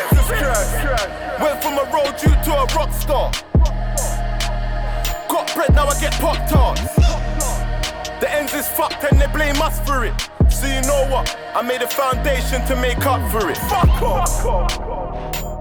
[1.41, 3.29] Went from a road Jew to a rock star.
[5.27, 7.20] Got bread, now I get pop tarts.
[8.21, 10.13] The ends is fucked and they blame us for it.
[10.47, 11.35] So you know what?
[11.55, 13.57] I made a foundation to make up for it.
[13.57, 14.45] Fuck off.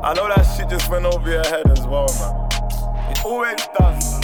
[0.05, 3.11] I know that shit just went over your head as well, man.
[3.11, 4.21] It always does.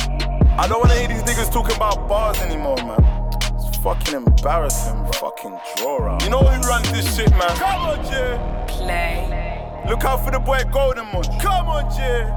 [0.58, 3.00] I don't wanna hear these niggas talking about bars anymore, man.
[3.54, 6.22] It's fucking embarrassing, fucking draw out.
[6.22, 7.56] You know who runs this shit, man?
[7.56, 8.38] Come on, Jay.
[8.68, 9.82] Play.
[9.88, 11.28] Look out for the boy Golden Munch.
[11.40, 12.28] Come on, Jay.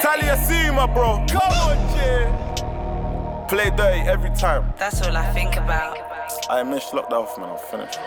[0.00, 1.24] Talia see my bro.
[1.30, 2.69] Come on, Jay.
[3.50, 4.72] Play dirty every time.
[4.78, 5.98] That's all I think about.
[6.48, 7.50] I miss locked off, man.
[7.50, 7.98] I'm finished.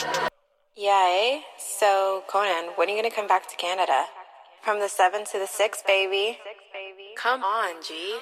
[0.77, 0.88] Yay.
[0.88, 1.41] Eh?
[1.60, 4.06] So, Conan, when are you gonna come back to Canada?
[4.62, 6.38] From the 7 to the 6, baby.
[7.17, 8.19] Come on, G.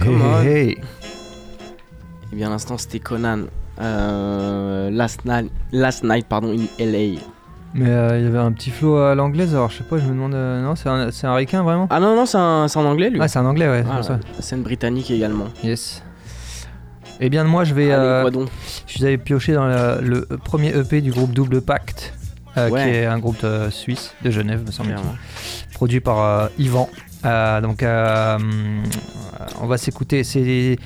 [0.00, 0.42] Come on.
[0.42, 0.84] Hey, Et
[2.32, 3.48] eh bien, à l'instant, c'était Conan.
[3.78, 7.20] euh, last, night, last Night, pardon, in LA.
[7.72, 10.04] Mais euh, il y avait un petit flow à l'anglaise, alors je sais pas, je
[10.04, 10.34] me demande.
[10.34, 11.86] euh, non, c'est un, c'est un ricain vraiment?
[11.90, 13.20] Ah non, non, c'est un- c'est en anglais, lui.
[13.22, 14.18] Ah, c'est en anglais, ouais, c'est Ah, pour ça.
[14.36, 15.46] la scène britannique également.
[15.62, 16.02] Yes.
[17.20, 17.92] Eh bien, moi, je vais.
[17.92, 18.48] Allez, euh, quoi donc
[18.86, 22.12] je suis allé piocher dans le, le premier EP du groupe Double Pacte,
[22.56, 22.82] euh, Ouais.
[22.82, 24.96] qui est un groupe euh, suisse de Genève, me semble-t-il.
[24.96, 25.16] Clairement.
[25.74, 26.88] Produit par euh, Yvan.
[27.24, 28.36] Euh, donc, euh,
[29.60, 30.24] on va s'écouter.
[30.24, 30.76] C'est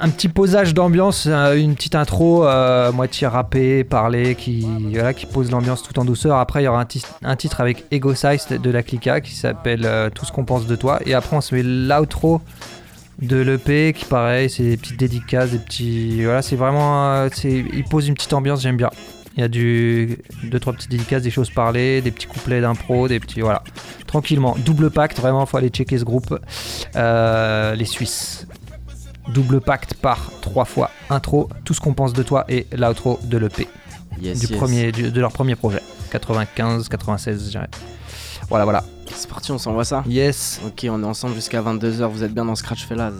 [0.00, 5.26] un petit posage d'ambiance, euh, une petite intro, euh, moitié rappée, parlée, qui, voilà, qui
[5.26, 6.36] pose l'ambiance tout en douceur.
[6.36, 6.84] Après, il y aura
[7.22, 10.66] un, titre avec Ego Size de la Clica qui s'appelle euh, Tout ce qu'on pense
[10.66, 11.00] de toi.
[11.06, 12.40] Et après, on se met l'outro
[13.20, 16.24] de l'EP qui, pareil, c'est des petites dédicaces, des petits.
[16.24, 17.26] Voilà, c'est vraiment.
[17.44, 18.90] il pose une petite ambiance, j'aime bien.
[19.36, 23.08] Il y a du deux trois petites dédicaces, des choses parlées, des petits couplets d'impro,
[23.08, 23.62] des petits voilà.
[24.06, 26.38] Tranquillement, double pacte, vraiment, faut aller checker ce groupe.
[26.94, 28.46] Les Suisses.
[29.28, 33.38] Double pacte par trois fois intro, tout ce qu'on pense de toi et l'outro de
[33.38, 33.68] l'EP.
[34.20, 34.56] Yes, du yes.
[34.58, 35.80] premier, du- de leur premier projet.
[36.10, 37.68] 95, 96, je dirais.
[38.48, 38.84] Voilà, voilà.
[39.14, 40.60] C'est parti, on s'envoie ça Yes.
[40.66, 43.12] Ok, on est ensemble jusqu'à 22h, vous êtes bien dans Scratch Fellas.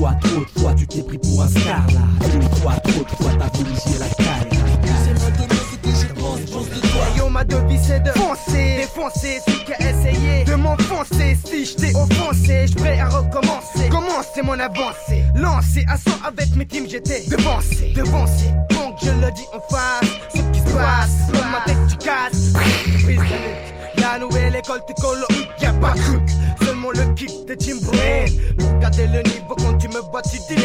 [0.00, 2.00] Fois, trop de fois, tu t'es pris pour un scarla.
[2.34, 4.66] Une fois, trop de fois, t'as voulu la carrière.
[5.04, 7.04] C'est maintenant ce que je pense, pense de toi.
[7.18, 11.36] Yo, ma devise c'est de foncer, défoncer celui qui a essayé de m'enfoncer.
[11.44, 13.88] Si je t'ai offensé, je prêt à recommencer.
[13.90, 18.46] Commencer mon avancée, lancer à son avec mes teams, j'étais devancé, devancé.
[18.70, 22.52] Donc je le dis en face, ce qui se passe, dans ma tête tu casses.
[23.06, 24.00] De.
[24.00, 26.00] La nouvelle école te colorique, y'a pas de.
[26.00, 26.39] Seulement
[26.92, 28.26] le kick de.
[28.58, 30.60] Pour garder le niveau quand tu me bats, tu dis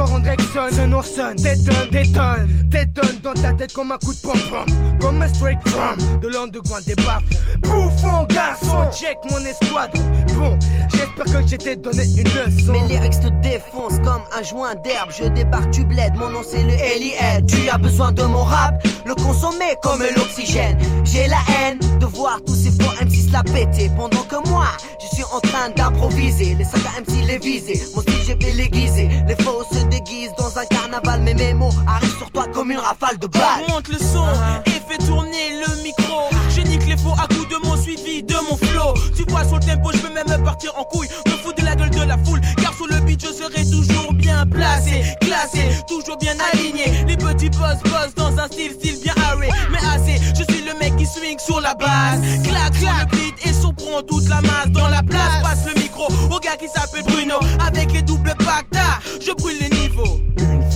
[0.00, 1.34] Encore en direction, un ourson.
[1.36, 4.64] Détonne, détonne, détonne dans ta tête comme un coup de pom-pom.
[4.98, 7.22] Comme un straight from de l'underground des baffes.
[7.60, 9.90] Bouffon, garçon, check mon escouade.
[10.38, 10.58] Bon,
[10.90, 12.72] j'espère que j'ai t'ai donné une leçon.
[12.72, 15.10] Mes lyrics te défoncent comme un joint d'herbe.
[15.10, 17.44] Je débarque, tu bled, mon nom c'est le LIL.
[17.46, 20.78] Tu as besoin de mon rap, le consommer comme l'oxygène.
[21.04, 23.90] J'ai la haine de voir tous ces faux MC se la péter.
[23.94, 26.54] Pendant que moi, je suis en train d'improviser.
[26.54, 29.08] Les sacs à MC les viser, mon style je vais l'aiguiser.
[29.28, 32.78] Les faux se déguisent dans un carnaval, mais mes mots arrivent sur toi comme une
[32.78, 33.64] rafale de balles.
[33.68, 34.26] Monte le son
[34.66, 36.30] et fais tourner le micro.
[36.54, 38.94] Je nique les faux à coups de mots suivis de mon flow.
[39.16, 41.08] Tu vois sur le tempo, je peux même partir en couille.
[41.26, 44.12] Me fous de la gueule de la foule, car sur le beat je serai toujours
[44.14, 47.04] bien placé, classé, toujours bien aligné.
[47.06, 50.20] Les petits boss boss dans un style style bien arrêt, mais assez.
[50.38, 52.20] Je suis le mec qui swing sur la base.
[52.44, 55.42] Clac clac beat et son prend toute la masse dans la place.
[55.42, 58.98] Passe le micro au gars qui s'appelle Bruno avec les doubles pactas.
[59.20, 59.59] Je brûle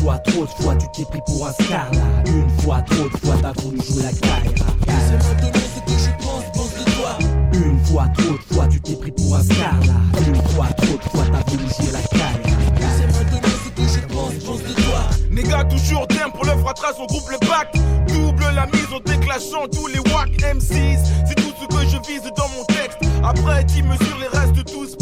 [0.05, 2.03] fois, trop de fois, tu t'es pris pour un star là.
[2.27, 4.67] Une fois, trop de fois, t'as voulu jouer la carrière.
[4.87, 7.19] C'est maintenant ce que je pense, pense de toi.
[7.55, 10.21] Une fois, trop de fois, tu t'es pris pour un star là.
[10.27, 12.59] Une fois, trop de fois, t'as voulu jouer la carrière.
[12.99, 15.01] C'est maintenant ce que je pense, pense de toi.
[15.31, 17.73] Néga toujours terme pour le fratras, on groupe le bac.
[18.09, 20.99] Double la mise en déclenchant tous les wack M6.
[21.27, 22.99] C'est tout ce que je vise dans mon texte.
[23.25, 24.97] Après, 10 mesures, les restes tous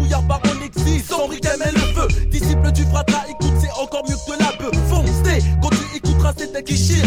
[0.00, 2.08] Marabouillard par on existe, sans et le feu.
[2.30, 4.80] Disciple du fratra, écoute, c'est encore mieux que la bœuf.
[4.88, 7.04] Foncez, quand tu écouteras, c'est tel qui chire,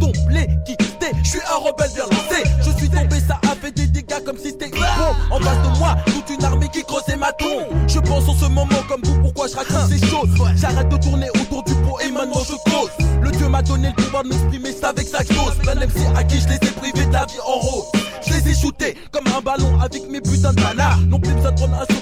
[0.00, 1.12] ton l'équité.
[1.22, 4.36] Je suis un rebelle bien lancé, je suis tombé, ça a fait des dégâts comme
[4.36, 5.34] si c'était bon.
[5.34, 7.66] En face de moi, toute une armée qui creusait ma tombe.
[7.86, 10.30] Je pense en ce moment comme vous, pourquoi je raconte ces choses?
[10.56, 12.90] J'arrête de tourner autour du pot et maintenant je cause.
[13.22, 15.54] Le Dieu m'a donné le pouvoir de m'exprimer, c'est avec sa chose.
[15.62, 17.86] Plein MC à qui je les ai privés de la vie en rose.
[18.26, 20.64] Je les ai shootés comme un ballon avec mes putains de.
[21.08, 21.93] Non plus besoin de prendre un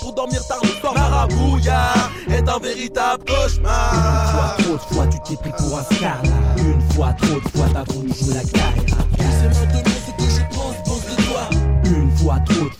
[0.00, 0.94] pour dormir tard le soir.
[0.94, 4.32] Marabouillard est un véritable Une cauchemar.
[4.32, 6.62] fois, trop de fois, tu t'es pris pour un star là.
[6.62, 8.98] Une fois, trop de fois, t'as voulu jouer la carrière.
[9.18, 11.42] C'est maintenant ce que je pense, pense de toi.
[11.84, 12.74] Une fois, trop de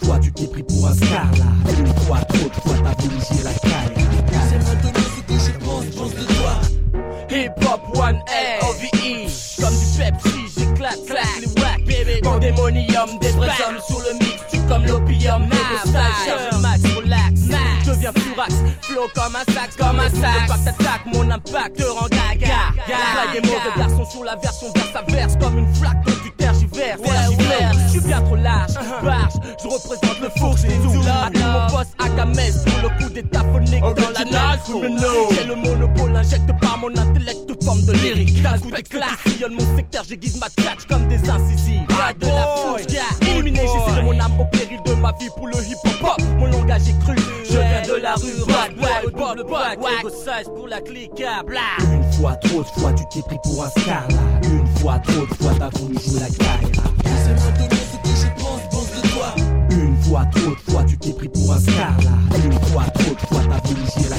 [18.96, 22.72] Flow comme un sax Comme un sax Le pacte attaque Mon impact te rend gaga.
[22.86, 26.30] Pas des mauvais garçons sur la version vers sa verse Comme une flaque dont tu
[26.32, 29.34] tergiverses Je suis bien trop large Barge.
[29.62, 30.92] Je représente le four C'est tout.
[30.92, 36.16] Maintenant mon boss à Gamès Pour le coup d'étaphonique dans la nage J'ai le monopole
[36.16, 38.42] Injecte par mon intellect toute forme de lyrique.
[38.42, 41.86] D'un coup d'éclat Sillonne mon secteur J'aiguise ma tchatch comme des incisives.
[42.18, 45.56] De la fouche Illuminé j'ai cédé mon âme au péril de ma vie Pour le
[45.56, 47.14] hip hop Mon langage est cru.
[47.14, 47.45] de
[48.06, 51.60] la rue Ride ouais au bord de bac Ego size pour la clique bla
[51.92, 54.48] Une fois, trop de fois, tu t'es pris pour un star là.
[54.48, 56.84] Une fois, trop de fois, t'as voulu jouer la carrière.
[57.04, 59.34] C'est maintenant ce que je pense, pense de toi.
[59.70, 62.36] Une fois, trop de fois, tu t'es pris pour un star là.
[62.44, 64.15] Une fois, trop de fois, t'as voulu jouer la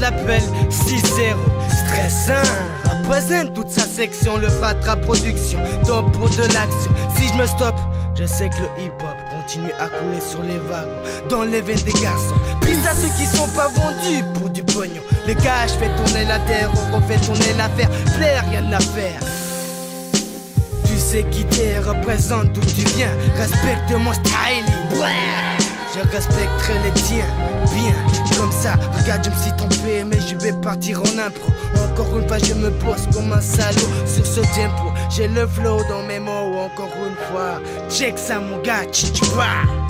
[0.00, 1.36] l'appel 6-0.
[1.68, 2.48] Stressant.
[2.84, 5.58] Représente toute sa section, le fatra production.
[5.86, 6.92] Top pour de l'action.
[7.16, 7.78] Si je me stoppe,
[8.14, 11.28] je sais que le hip-hop continue à couler sur les wagons.
[11.28, 12.34] Dans les veines des garçons.
[12.60, 15.02] Puis à ceux qui sont pas vendus pour du pognon.
[15.26, 17.90] Les gars, je fais tourner la terre, on refait tourner l'affaire.
[18.16, 19.20] Flair, rien à faire.
[20.86, 23.10] Tu sais qui t'es, représente d'où tu viens.
[23.36, 24.64] Respecte mon style.
[25.94, 27.24] Je respecterai les tiens,
[27.74, 27.94] bien,
[28.36, 28.74] comme ça.
[28.98, 31.52] Regarde, je me suis trompé, mais je vais partir en impro.
[31.76, 34.92] Encore une fois, je me pose comme un salaud sur ce tempo.
[35.10, 37.60] J'ai le flow dans mes mots, encore une fois.
[37.90, 39.85] Check ça, mon gars, tu vois.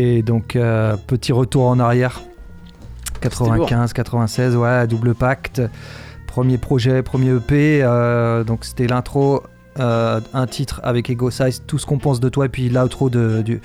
[0.00, 2.22] Et, donc, euh, petit retour en arrière.
[3.20, 5.60] 95, 96, ouais, double pacte.
[6.26, 7.82] Premier projet, premier EP.
[7.82, 9.42] euh, donc, c'était l'intro,
[9.78, 13.10] euh, un titre avec Ego Size, tout ce qu'on pense de toi, et puis l'outro
[13.10, 13.60] de- du,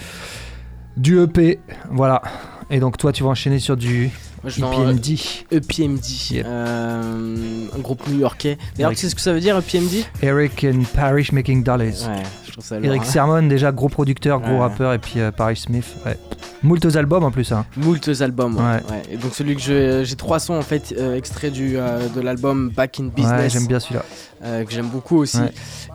[0.98, 1.60] du EP.
[1.90, 2.22] Voilà.
[2.70, 4.10] Et donc, toi, tu vas enchaîner sur du
[4.46, 5.20] je EPMD.
[5.52, 8.58] EPMD, euh, un groupe new-yorkais.
[8.76, 11.86] D'ailleurs, Avec- tu sais ce que ça veut dire EPMD Eric and Parish Making Dollars.
[11.88, 13.06] Ouais, je trouve ça lourd, Eric hein.
[13.06, 14.60] Sermon, déjà gros producteur, gros Ouais.
[14.60, 15.86] rappeur, et puis euh, Parish Smith.
[16.06, 16.18] Ouais.
[16.64, 17.52] Moultes albums en plus.
[17.52, 17.66] Hein.
[17.78, 18.62] Moultes albums, ouais.
[18.64, 18.92] Ouais.
[18.92, 19.02] ouais.
[19.12, 22.70] Et donc celui que j'ai trois sons en fait euh, extraits du, euh, de l'album
[22.70, 23.40] Back in Business.
[23.42, 24.04] Ouais, j'aime bien celui-là.
[24.44, 25.38] euh, que j'aime beaucoup aussi.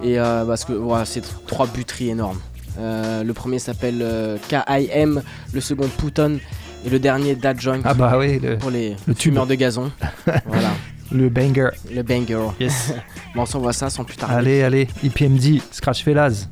[0.03, 2.38] Et euh, parce que voilà, c'est tr- trois buteries énormes.
[2.78, 5.22] Euh, le premier s'appelle euh, KIM,
[5.53, 6.38] le second Pouton
[6.85, 7.81] et le dernier Dad Joint.
[7.85, 9.91] Ah bah oui, le- pour les le fumeurs de gazon.
[10.47, 10.70] voilà.
[11.12, 11.70] Le banger.
[11.93, 12.51] Le banger.
[12.61, 12.95] Yes.
[13.35, 14.35] bon, on s'envoie ça sans plus tarder.
[14.37, 16.47] Allez, allez, IPMD, Scratch Fellas.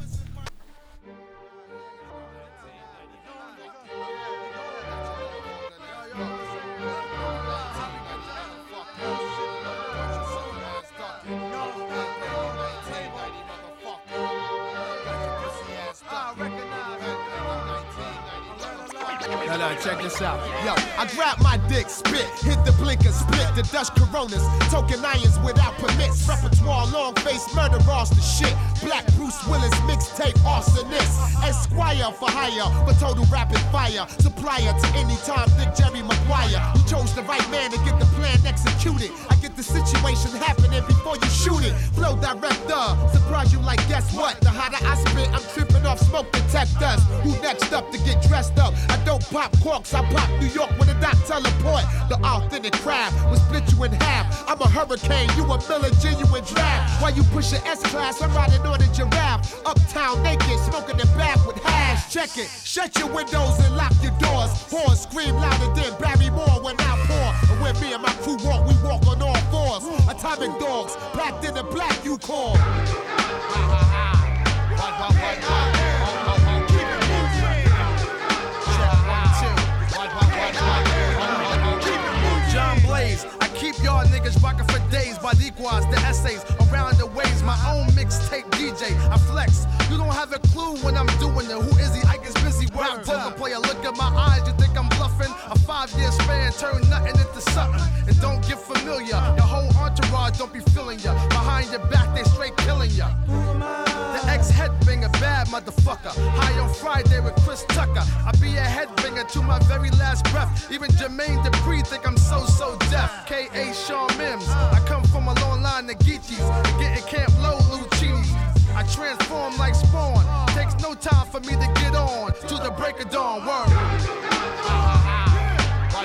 [113.89, 114.47] Sean Mims.
[114.47, 116.47] I come from a long line of Geechees.
[116.79, 118.29] Getting Camp Low Lucinis.
[118.77, 120.27] I transform like Spawn.
[120.49, 122.35] Takes no time for me to get on.
[122.35, 123.47] To the break of dawn.
[123.47, 123.69] Word.
[123.69, 124.05] PMD,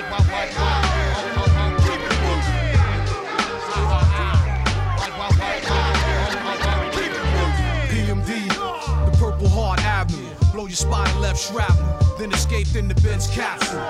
[0.00, 1.13] Purple Heart Avenue.
[10.64, 12.16] Blow your and left shrapnel.
[12.18, 13.80] Then escaped in the Benz capsule.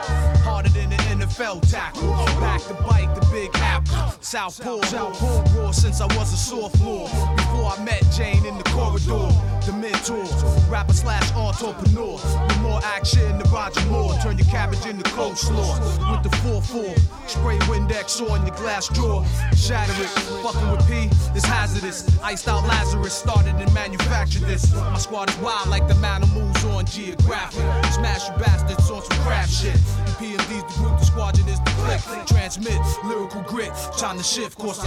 [0.43, 2.11] Harder than an NFL tackle.
[2.41, 4.13] Back to bite the big apple.
[4.21, 7.09] Southpaw, Southpaw raw since I was a sophomore.
[7.37, 9.31] Before I met Jane in the corridor.
[9.65, 10.25] The mentor,
[10.69, 12.15] rapper slash entrepreneur.
[12.15, 14.15] With more action than Roger Moore.
[14.21, 15.79] Turn your cabbage into coleslaw.
[16.11, 17.29] With the 4-4.
[17.29, 19.25] Spray Windex on your glass drawer.
[19.55, 20.09] Shatter it.
[20.43, 22.07] Fucking with P is hazardous.
[22.23, 24.73] Iced out Lazarus started and manufactured this.
[24.75, 27.63] My squad is wild like the man who moves on geographic.
[27.93, 29.75] Smash you bastards on some crap shit.
[30.19, 32.27] PMD's the group, the squadron is the click.
[32.27, 33.73] Transmit lyrical grit.
[33.97, 34.81] Time to shift course.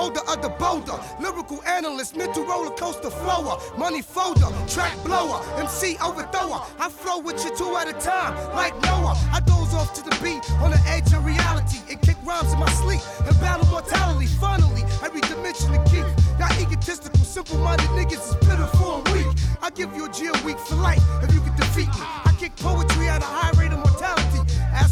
[0.00, 5.98] Holder of the boulder, lyrical analyst, mental roller coaster flower, money folder, track blower, MC
[6.02, 6.58] overthrower.
[6.78, 9.14] I flow with you two at a time, like Noah.
[9.30, 12.58] I doze off to the beat on the edge of reality and kick rhymes in
[12.58, 14.24] my sleep and battle mortality.
[14.24, 16.06] Finally, every dimension to keep.
[16.38, 19.28] Y'all egotistical, simple-minded niggas is pitiful and weak.
[19.60, 22.04] I give you a G a week for life if you can defeat me.
[22.24, 23.79] I kick poetry at a high rate of.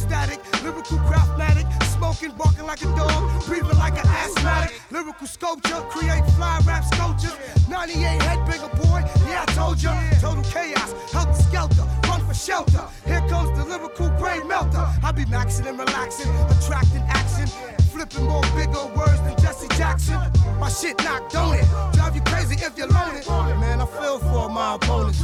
[0.09, 4.81] Aesthetic, lyrical craftmatic, smoking, barking like a dog, breathing like an asthmatic.
[4.91, 7.37] Lyrical sculpture, create fly rap sculptures.
[7.69, 9.93] 98 headbanger boy, yeah I told ya.
[10.19, 12.85] Total chaos, helter skelter, run for shelter.
[13.05, 14.89] Here comes the lyrical brain melter.
[15.05, 17.47] I be maxing and relaxing, attracting action,
[17.93, 20.19] flipping more bigger words than Jesse Jackson.
[20.59, 23.29] My shit knocked on it, drive you crazy if you're loaded.
[23.61, 25.23] Man, I feel for my opponents.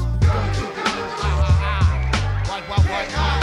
[2.95, 3.34] Check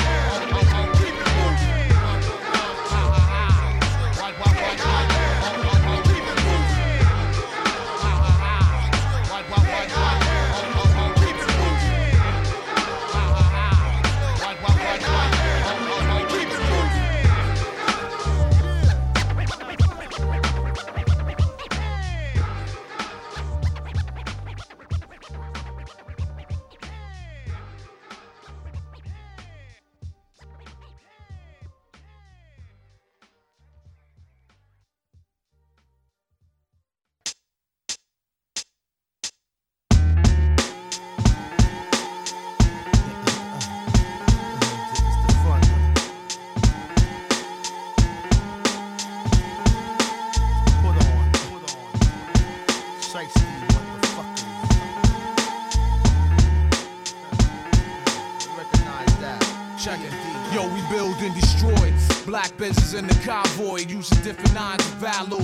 [63.81, 65.39] convoy, using different nines of alloy.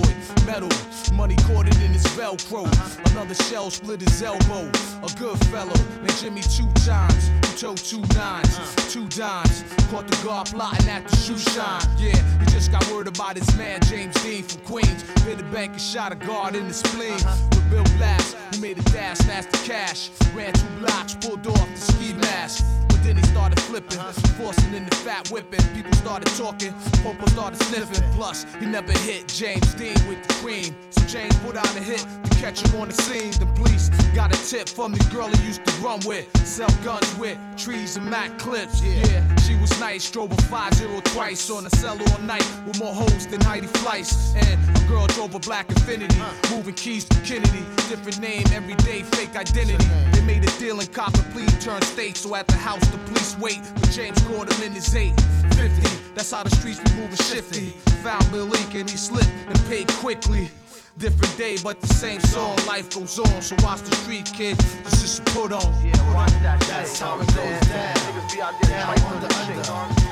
[0.46, 0.68] Metal,
[1.14, 2.66] money corded in his Velcro.
[3.12, 4.70] Another shell split his elbow.
[5.02, 7.28] A good fellow named Jimmy two times.
[7.28, 8.58] Who told two nines,
[8.92, 9.64] two dimes.
[9.90, 11.82] Caught the guard plotting at the shoe shine.
[11.98, 15.02] Yeah, he just got word about his man James Dean from Queens.
[15.22, 17.14] Hit the bank and shot a guard in the spleen.
[17.14, 20.10] With Bill Blast, who made a dash, snatched the cash.
[20.34, 22.64] Ran two blocks, pulled off the ski mask.
[23.02, 23.98] Then he started flipping,
[24.36, 25.60] forcing in the fat whipping.
[25.74, 26.72] People started talking,
[27.02, 28.10] Popo started sniffing.
[28.12, 30.76] Plus, he never hit James Dean with the cream.
[30.90, 32.04] So James put out a hit
[32.38, 33.32] catch him on the scene.
[33.32, 37.12] The police got a tip from the girl he used to run with, sell guns
[37.18, 38.80] with, trees and Mac clips.
[38.82, 42.94] Yeah, she was nice, drove a 5 twice on a cell all night with more
[42.94, 44.36] hoes than Heidi Fleiss.
[44.36, 46.20] And a girl drove a black Infinity,
[46.50, 47.64] moving keys to Kennedy.
[47.88, 49.84] Different name every day, fake identity.
[50.12, 52.16] They made a deal and cop a plea, turned state.
[52.16, 53.60] So at the house, the police wait.
[53.74, 56.14] But James caught him in his 850.
[56.14, 57.70] That's how the streets be moving shifty.
[58.02, 60.50] Found Leak and he slipped and paid quickly.
[60.98, 62.56] Different day, but the same song.
[62.66, 64.58] Life goes on, so watch the street kid.
[64.82, 65.62] This is put on.
[65.86, 66.58] Yeah, watch that.
[66.66, 67.94] That's how it goes down.
[67.94, 69.38] Niggas be out there down under, under.
[69.38, 70.07] Pussy niggas be like,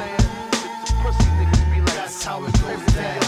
[2.16, 3.20] that's how it goes down.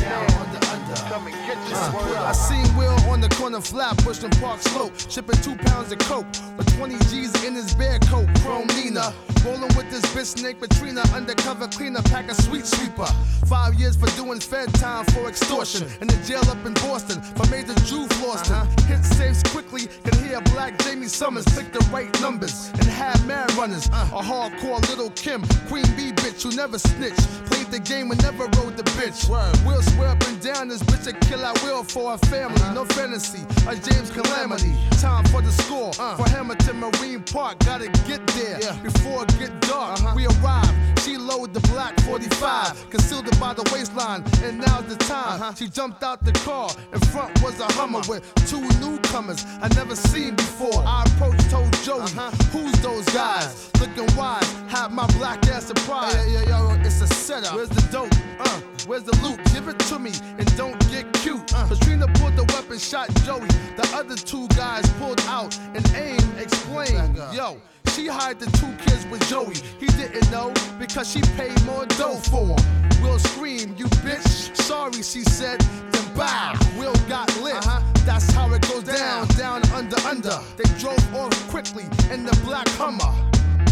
[0.00, 0.94] Down under, under.
[1.08, 4.92] Come and get your Uh, I seen Will on the corner flap, pushing Park Slope,
[5.10, 8.28] shipping two pounds of coke with 20 G's in his bear coat.
[8.40, 9.12] Chrome Nina,
[9.44, 13.06] rolling with this bitch named Katrina, undercover cleaner, pack a sweet sweeper.
[13.46, 15.88] Five years for doing fed time for extortion.
[16.00, 18.62] In the jail up in Boston for Major Drew Floston.
[18.82, 23.52] Hit safes quickly, can hear Black Jamie Summers pick the right numbers and have mad
[23.54, 23.86] runners.
[23.86, 27.18] A hardcore little Kim, Queen Bee bitch who never snitch.
[27.46, 29.28] Played the game and never rode the bitch.
[29.64, 32.60] We'll swear up and down this bitch a kill I will for her family.
[32.74, 32.94] No uh-huh.
[32.94, 34.76] fantasy, a James Calamity.
[35.00, 36.16] Time for the score uh.
[36.16, 37.58] for Hamilton Marine Park.
[37.60, 39.98] Gotta get there before it get dark.
[40.00, 40.12] Uh-huh.
[40.14, 40.74] We arrive.
[41.02, 42.74] She loaded the black 45, uh-huh.
[42.90, 45.54] concealed it by the waistline, and now's the time.
[45.56, 46.70] She jumped out the car.
[46.92, 50.84] In front was a Hummer with two newcomers I never seen before.
[50.86, 52.08] I approached, told Joey,
[52.52, 53.70] "Who's those guys?
[53.80, 56.12] Looking wise, ride my black ass and pride.
[56.14, 57.54] Yeah, yeah, yo, it's a setup.
[57.56, 58.18] Where's the dope?
[58.40, 59.38] Uh, where's the loot?
[59.52, 61.52] Give it to me and don't get cute.
[61.54, 63.48] Uh, Katrina pulled the weapon, shot Joey.
[63.76, 67.16] The other two guys pulled out and aim explained.
[67.32, 67.60] Yo,
[67.94, 69.54] she hired the two kids with Joey.
[69.78, 73.02] He didn't know because she paid more dough for him.
[73.02, 74.56] Will scream, you bitch.
[74.56, 75.60] Sorry, she said.
[75.60, 76.54] Then bow.
[76.78, 77.62] Will got lit.
[78.04, 80.38] That's how it goes down, down, under, under.
[80.56, 83.12] They drove off quickly in the black Hummer.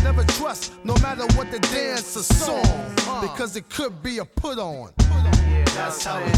[0.02, 3.20] Never trust, no matter what the dance or song, uh.
[3.20, 4.90] because it could be a put on.
[5.76, 6.29] That's how it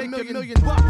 [0.00, 0.89] make, make a million, million bucks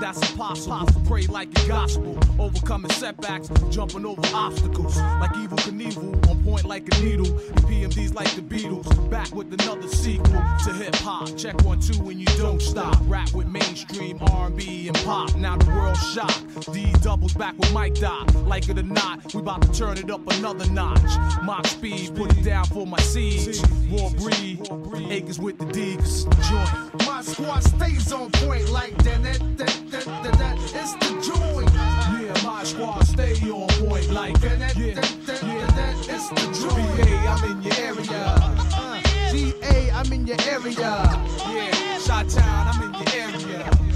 [0.00, 0.86] That's impossible.
[1.06, 4.96] Pray like a gospel, overcoming setbacks, jumping over obstacles.
[4.96, 7.38] Like evil Knievel, on point like a needle.
[7.68, 11.36] P.M.D.s like the Beatles, back with another sequel to hip hop.
[11.36, 12.96] Check one two and you don't stop.
[13.02, 15.34] Rap with mainstream R&B and pop.
[15.36, 16.72] Now the world shocked.
[16.72, 18.34] D doubles back with Mike Dot.
[18.46, 21.42] Like it or not, we about to turn it up another notch.
[21.42, 23.62] Mock speed, put it down for my seeds.
[23.90, 24.60] Raw breed,
[25.10, 27.06] acres with the D, the joint.
[27.06, 29.55] My squad stays on point like that.
[29.56, 30.56] That, that, that, that.
[30.74, 31.72] It's the joint.
[31.74, 34.58] Yeah, my squad stay on point like that.
[34.58, 34.94] that, that,
[35.26, 36.08] that, that, that.
[36.08, 36.96] It's the joint.
[36.96, 38.34] BA, I'm in your area.
[38.74, 39.00] Uh,
[39.30, 40.76] GA, I'm in your area.
[40.78, 43.95] Yeah, Shot Town, I'm in your area.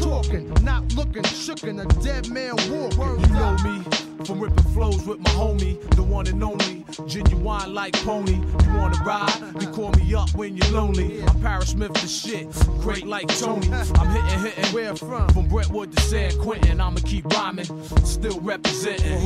[0.00, 3.20] Talking, not looking, shookin' a dead man walking.
[3.20, 3.84] You know me
[4.24, 8.34] from ripping flows with my homie, the one and only, genuine like pony.
[8.34, 9.32] You wanna ride?
[9.60, 11.22] You call me up when you're lonely.
[11.22, 13.68] I'm Paris Smith the shit, great like Tony.
[13.72, 14.74] I'm hitting, hitting.
[14.74, 15.28] Where from?
[15.30, 17.66] From Brentwood to San Quentin, I'ma keep rhyming,
[18.04, 19.20] still representing.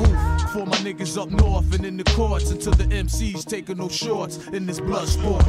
[0.52, 4.48] For my niggas up north and in the courts until the MCs taking no shorts
[4.48, 5.44] in this blood sport.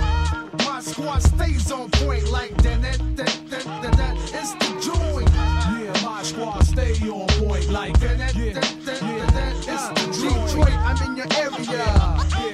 [0.80, 2.82] My squad stays on point like that.
[2.82, 4.16] that, that, that, that, that.
[4.34, 5.30] It's the joint.
[5.36, 8.18] Yeah, my squad stay on point like that.
[8.18, 8.54] that, that,
[8.86, 9.56] that, that, that.
[9.58, 10.48] It's the joint.
[10.48, 11.84] Detroit, I'm in your area.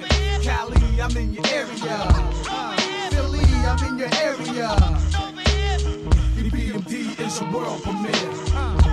[0.10, 1.98] Yeah, Cali, I'm in your area.
[2.50, 2.76] Uh,
[3.12, 4.76] Philly, I'm in your area.
[6.34, 8.34] EPMD is a world premiere.
[8.56, 8.86] Uh.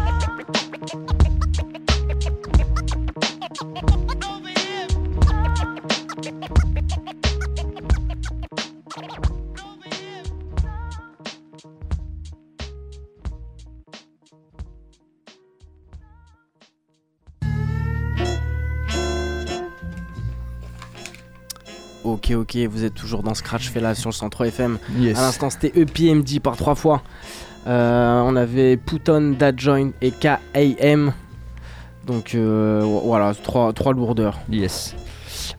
[22.13, 24.79] Ok, ok, vous êtes toujours dans Scratch fait là sur le 103 FM.
[24.99, 25.19] Yes.
[25.19, 27.03] À l'instant, c'était EPMD par trois fois.
[27.67, 31.15] Euh, on avait Puton, Dadjoin et KAM.
[32.07, 34.41] Donc euh, voilà, trois, trois lourdeurs.
[34.51, 34.95] Yes.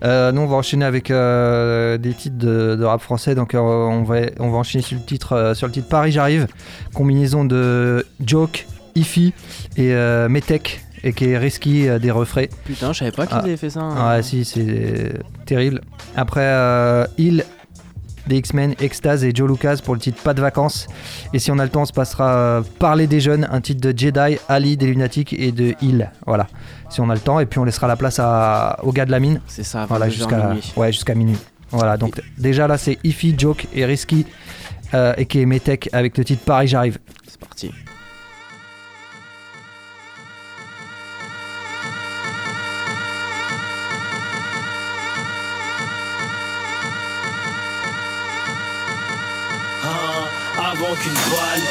[0.04, 3.34] Euh, nous, on va enchaîner avec euh, des titres de, de rap français.
[3.34, 6.47] Donc, euh, on, va, on va enchaîner sur le titre, sur le titre Paris, j'arrive.
[6.93, 9.34] Combinaison de Joke, Ifi
[9.76, 9.93] et
[10.30, 12.45] Metek, et qui est Risky euh, des refrains.
[12.66, 13.43] Putain, je savais pas qu'ils Ah.
[13.43, 13.82] avaient fait ça.
[13.82, 14.16] hein.
[14.16, 15.14] Ouais, si, c'est
[15.45, 15.82] terrible.
[16.16, 17.43] Après, euh, Il,
[18.28, 20.88] des X-Men, Extase et Joe Lucas pour le titre Pas de vacances.
[21.34, 23.82] Et si on a le temps, on se passera euh, Parler des jeunes, un titre
[23.82, 26.10] de Jedi, Ali, des Lunatiques et de Il.
[26.26, 26.47] Voilà,
[26.89, 27.39] si on a le temps.
[27.41, 29.41] Et puis on laissera la place à, aux gars de la mine.
[29.47, 30.74] C'est ça, Voilà, 22h jusqu'à minuit.
[30.78, 31.38] ouais, jusqu'à minuit.
[31.72, 34.26] Voilà, donc déjà là, c'est Ify, Joke et Risky
[34.93, 36.99] euh, et qui est Metek avec le titre Paris, j'arrive.
[37.28, 37.72] C'est parti.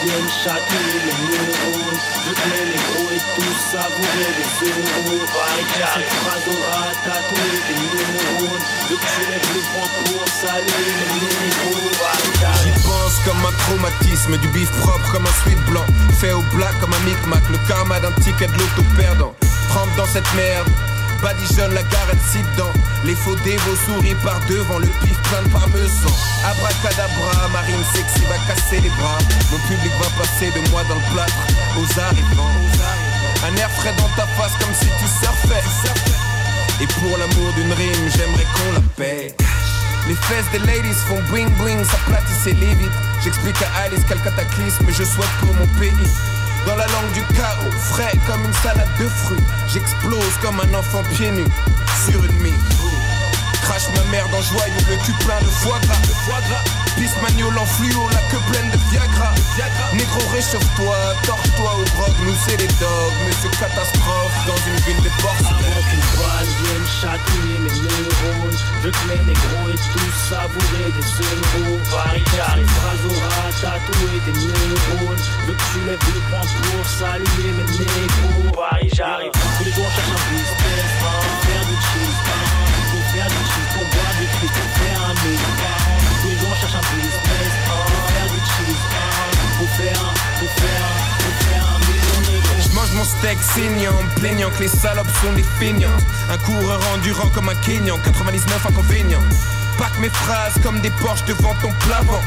[0.02, 4.32] Balle vienne chatouiller les neurones Je tenais les gros et tous savourer
[4.62, 5.26] euros.
[5.26, 7.82] Pareil j'arrive phrase au rat, tatouer des
[8.12, 8.62] neurones.
[8.88, 11.50] Que tu lèves le pour saluer les
[11.98, 15.86] Pareil J'y pense comme un traumatisme, du bif propre comme un sweat blanc,
[16.20, 19.34] fait au black comme un micmac, le karma d'un ticket de l'auto perdant.
[19.68, 20.68] Trempe dans cette merde,
[21.22, 21.82] badigeonne la
[22.30, 22.72] si dedans,
[23.04, 26.12] les faux dévots sourient par devant, le pif plein de parmesan.
[26.44, 29.18] Abracadabra, marine sexy va casser les bras,
[29.50, 31.42] mon public va passer de moi dans le plâtre
[31.78, 32.52] aux arrivants.
[33.46, 35.64] Un air frais dans ta face comme si tu surfais.
[36.80, 39.34] Et pour l'amour d'une rime, j'aimerais qu'on la paie.
[40.08, 42.90] Les fesses des ladies font bling bling, ça platisse et lévite.
[43.22, 46.10] J'explique à Alice quel cataclysme je souhaite pour mon pays.
[46.66, 49.42] Dans la langue du chaos, frais comme une salade de fruits.
[49.72, 51.46] J'explose comme un enfant pieds nus
[52.06, 52.58] sur une mine.
[53.62, 56.81] Crache ma mère dans joyeux, le cul plein de foie gras.
[56.96, 59.34] Pisse magnol en fluo, la queue pleine de Viagra.
[59.94, 63.18] Négro, réchauffe-toi, torche-toi au nous c'est les dogs.
[63.26, 65.12] Monsieur catastrophe dans une ville de.
[65.22, 71.06] Avant qu'une balle vienne chatouiller mes neurones Je que mes négros et tous savourer des
[71.22, 76.86] euros Paris j'arrive phrase au rat, tatouer des neurones Je que tu lèves le pour
[76.88, 79.30] saluer mes négros Paris j'arrive
[79.64, 82.50] les jours on cherche hein, Faire du cheese hein,
[82.90, 86.01] Faut faire du cheese, pour du pour
[86.62, 87.52] cherche un business
[88.08, 88.82] Faire du cheese
[89.58, 93.38] Faut faire un, faut faire un, faut faire un million négros Je mange mon steak
[93.54, 95.98] saignant, plaignant que les salopes sont des feignants.
[96.30, 99.26] Un coureur endurant comme un Kenyan, 99 inconvénients.
[99.78, 102.20] Pack mes phrases comme des Porsche devant ton plat-vent.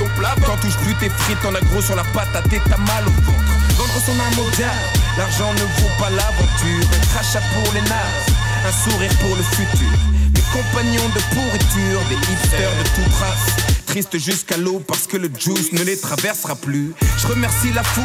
[0.46, 3.54] Quand touche plus tes frites, en agro sur la patate et t'as mal au ventre.
[3.78, 6.88] Vendre son âme au diable, l'argent ne vaut pas l'aventure.
[6.94, 8.30] Un crachat pour les nazes,
[8.68, 9.96] un sourire pour le futur.
[10.34, 13.75] Mes compagnons de pourriture, des hipsters de toute race.
[13.96, 16.94] Jusqu'à l'eau parce que le juice ne les traversera plus.
[17.18, 18.04] Je remercie la foule,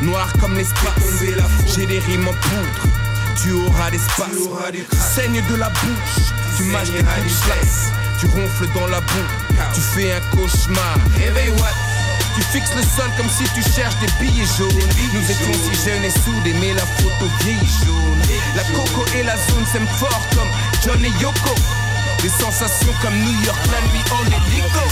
[0.00, 0.94] noir comme l'espace.
[1.76, 2.88] J'ai des rimes en poudre,
[3.42, 4.48] tu auras l'espace.
[4.72, 6.24] Tu saignes de la bouche,
[6.56, 9.30] tu mâches des couches Tu ronfles dans la boue,
[9.74, 10.96] tu fais un cauchemar.
[11.58, 11.68] What?
[12.34, 14.70] Tu fixes le sol comme si tu cherches des billets jaunes.
[15.12, 18.22] Nous étions si jeunes et soudés, mais la photo vieille jaune.
[18.56, 20.48] La coco et la zone s'aiment fort comme
[20.82, 21.54] John et Yoko.
[22.22, 24.84] Des sensations comme New York la nuit en hélico.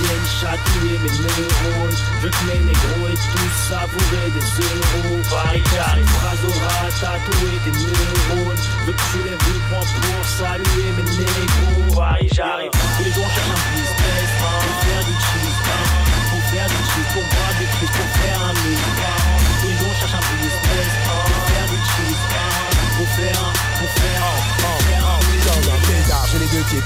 [0.00, 1.96] viennent chatouiller mes neurones.
[2.22, 5.20] Je que mes négros et tous savourer des euros.
[5.28, 8.56] Paris j'arrive phrase au rat, tatouer des neurones.
[8.86, 9.41] Je que tu lèves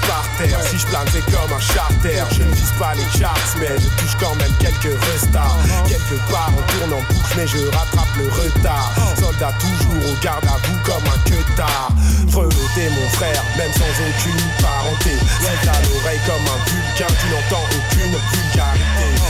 [0.07, 0.59] par terre.
[0.69, 2.23] Si je plane, c'est comme un charter.
[2.31, 5.57] Je ne vise pas les charts, mais je touche quand même quelques restarts.
[5.87, 8.91] Quelque part, on tourne en boucle, mais je rattrape le retard.
[9.19, 11.89] Soldat toujours au garde à vous comme un queutard.
[12.29, 15.17] Freloté, mon frère, même sans aucune parenté.
[15.41, 18.76] C'est à l'oreille comme un vulcain, tu n'entends aucune vulgarité.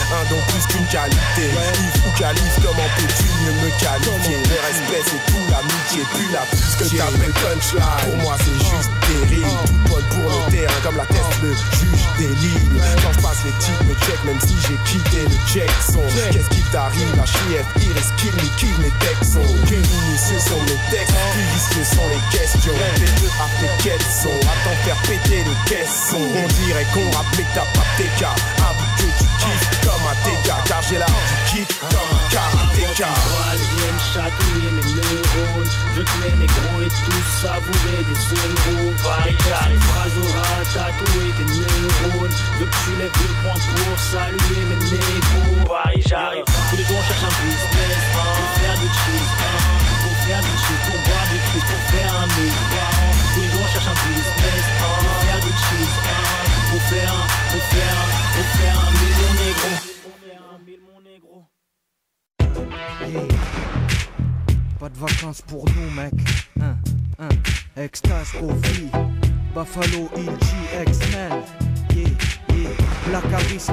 [0.10, 1.52] Un don plus qu'une qualité.
[1.52, 4.38] Yves ou calife, comment peux-tu mieux me qualifier?
[4.40, 7.84] Le respect, c'est tout, l'amitié, puis la plus que t'appelles punchline.
[8.06, 9.58] Pour moi, c'est juste des rimes.
[9.68, 12.80] Tout bonne pour le terrain, comme la teste, le juge des lignes.
[13.04, 16.04] Quand je passe les titres, me check, même si j'ai quitté le check son.
[16.32, 17.20] Qu'est-ce qui t'arrive?
[17.20, 19.44] À chier, iris, me, kill mes textes sont.
[19.68, 22.80] Que minutieux sont mes textes, plus vicieux sont les questions.
[22.96, 26.24] P2 après quels sont, à t'en faire péter le caisson.
[26.24, 28.36] On dirait qu'on rappelait que t'as pas tes cas.
[28.64, 29.57] Avoue que tu kiffes
[30.68, 31.06] car j'ai du
[31.48, 33.08] kick comme karatéka.
[33.72, 38.94] viennent chatouiller mes neurones Je que mes négros et tous savourer des euros
[39.48, 44.62] j'arrive phrase au rat, tatouer des neurones Je que tu lèves le poing pour saluer
[44.70, 48.90] mes négros Paris j'arrive Tous les jours on cherche un business hein, Faut faire du
[49.00, 53.08] cheese hein, Faut faire des choses pour boire des coups, pour faire un milliard.
[53.34, 55.00] Tous les jours on cherche un business, oh.
[55.00, 56.72] pour faire choses, oh.
[56.72, 59.87] pour faire un, pour faire un, pour faire un million négro.
[64.80, 66.14] Pas de vacances pour nous, mec.
[66.62, 66.76] Hein,
[67.20, 67.30] hein.
[67.76, 68.90] Extase, Kofi,
[69.54, 70.38] Buffalo, Hill,
[70.88, 71.44] X-Men.
[71.96, 72.08] Yeah,
[72.56, 72.70] yeah.
[73.08, 73.72] Black à risque.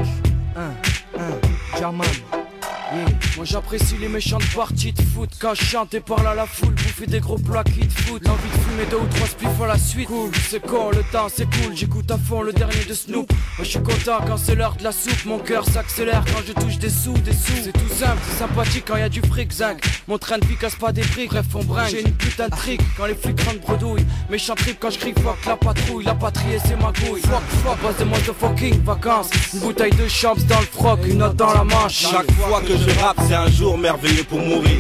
[3.37, 5.31] Moi j'apprécie les méchantes parties de foot.
[5.41, 8.27] Quand je chante et parle à la foule Bouffer des gros plats qui te foutent.
[8.27, 10.09] L'envie de fumer deux ou trois spliffs à la suite.
[10.09, 11.75] Cool, c'est quand le temps c'est cool.
[11.75, 13.31] J'écoute à fond le dernier de Snoop.
[13.33, 15.25] Moi je suis content quand c'est l'heure de la soupe.
[15.25, 17.53] Mon cœur s'accélère quand je touche des sous, des sous.
[17.65, 19.81] C'est tout simple, c'est sympathique quand y a du fric zinc.
[20.07, 21.31] Mon train de vie casse pas des briques.
[21.31, 24.77] Bref on brinque, j'ai une putain de trick Quand les flics rentrent bredouille Méchant trip
[24.79, 26.05] quand je crie fuck la patrouille.
[26.05, 29.31] La patrie c'est ma couille Fuck fuck, passe de motherfucking vacances.
[29.53, 32.07] Une bouteille de champs dans le froc Une note dans la manche.
[32.11, 34.79] Chaque fois que je rappe, c'est un jour merveilleux pour mourir.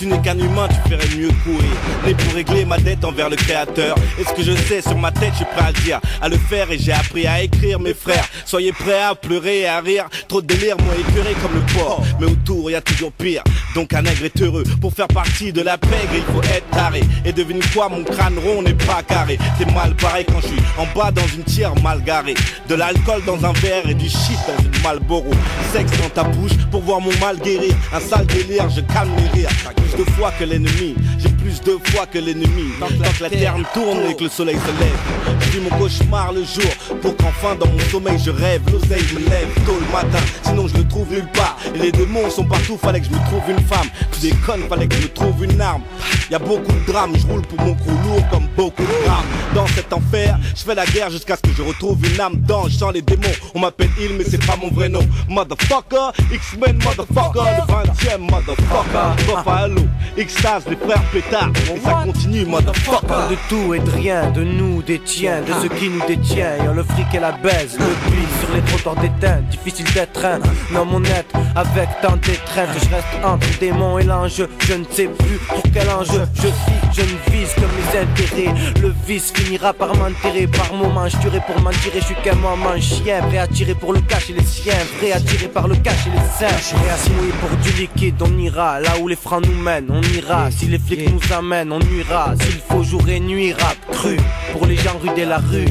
[0.00, 1.70] Tu n'es qu'un humain, tu ferais mieux courir.
[2.06, 3.94] Né pour régler ma dette envers le créateur.
[4.18, 6.28] Et ce que je sais sur ma tête, je suis prêt à le dire, à
[6.30, 6.70] le faire.
[6.70, 8.26] Et j'ai appris à écrire, mes frères.
[8.46, 10.06] Soyez prêts à pleurer et à rire.
[10.26, 12.02] Trop de délire, moi écœuré comme le porc.
[12.18, 13.44] Mais autour, y a toujours pire.
[13.74, 14.64] Donc un nègre est heureux.
[14.80, 17.02] Pour faire partie de la pègre, il faut être taré.
[17.26, 19.38] Et devine quoi, mon crâne rond n'est pas carré.
[19.58, 22.36] C'est mal pareil quand je suis en bas dans une tière mal garée.
[22.70, 25.30] De l'alcool dans un verre et du shit dans une Malboro.
[25.74, 27.74] Sexe dans ta bouche pour voir mon mal guérir.
[27.92, 29.50] Un sale délire, je calme les rires.
[29.94, 32.70] Plus de fois que l'ennemi, j'ai plus de fois que l'ennemi.
[32.78, 35.40] Tant que la terre me tourne et que le soleil se lève.
[35.40, 36.70] Je vis mon cauchemar le jour
[37.02, 38.62] pour qu'enfin dans mon sommeil je rêve.
[38.70, 41.56] L'oseille me lève tôt le matin, sinon je le trouve nulle part.
[41.74, 43.88] Et les démons sont partout, fallait que je me trouve une femme.
[44.12, 45.82] Tu déconnes, fallait que je me trouve une arme.
[46.30, 49.24] Y a beaucoup de drames, je roule pour mon crew lourd comme beaucoup de drames.
[49.54, 52.72] Dans cet enfer, je fais la guerre jusqu'à ce que je retrouve une âme d'ange
[52.72, 53.22] sans les démons.
[53.54, 55.00] On m'appelle il, mais c'est pas mon vrai nom.
[55.28, 59.79] Motherfucker, X-Men, motherfucker, le 20ème, motherfucker.
[59.80, 61.50] Buffalo, X-Stars, les frères pétards.
[61.74, 63.30] Et ça continue, motherfucker.
[63.30, 66.56] de tout et de rien, de nous, des tiens, de ce qui nous détient.
[66.56, 69.40] Y'a le fric et la baise, le pli sur les trottoirs d'éteint.
[69.50, 70.40] Difficile d'être un
[70.76, 72.68] homme honnête avec tant d'étreinte.
[72.74, 74.42] Je reste entre démon et l'ange.
[74.68, 76.80] Je ne sais plus pour quel ange je vis.
[76.92, 78.54] Je ne vise que mes intérêts.
[78.82, 80.46] Le vice finira par m'enterrer.
[80.46, 82.00] Par moments, je tuerai pour m'en tirer.
[82.00, 84.74] Je suis qu'un moment chien, prêt à tirer pour le cash et les siens.
[84.98, 86.78] Prêt à tirer par le cash et les seins.
[86.78, 88.20] Prêt à se mouiller pour du liquide.
[88.22, 89.69] On ira là où les francs nous mènent.
[89.88, 91.72] On ira si les flics nous amènent.
[91.72, 93.52] On nuira s'il faut jour et nuit.
[93.52, 94.16] Rap cru
[94.52, 95.66] pour les gens rues de la rue.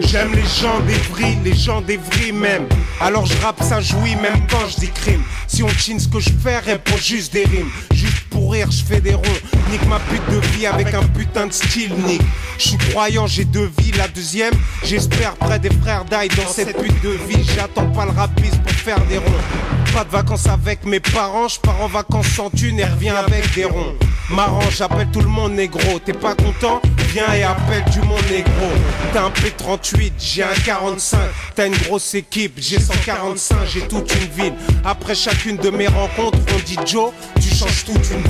[0.00, 0.78] J'aime les gens
[1.10, 2.68] vrilles, les gens vrilles même.
[3.00, 5.22] Alors je rappe ça jouit même quand je dis crime.
[5.46, 7.70] Si on chine ce que je fais, répond juste des rimes.
[8.54, 9.22] Je fais des ronds.
[9.70, 12.22] Nique ma pute de vie avec un putain de style, nique.
[12.58, 13.92] Je suis croyant, j'ai deux vies.
[13.92, 17.44] La deuxième, j'espère près des frères d'ail dans cette pute de vie.
[17.54, 19.42] J'attends pas le rapis pour faire des ronds.
[19.92, 23.54] Pas de vacances avec mes parents, je pars en vacances sans thune et reviens avec
[23.54, 23.94] des ronds.
[24.30, 25.98] Marrant, j'appelle tout le monde négro.
[26.04, 26.82] T'es pas content?
[27.12, 28.68] Viens et appelle du monde négro.
[29.14, 31.18] T'as un P38, j'ai un 45.
[31.54, 34.52] T'as une grosse équipe, j'ai 145, j'ai toute une ville.
[34.84, 38.22] Après chacune de mes rencontres, on dit Joe, tu changes toute une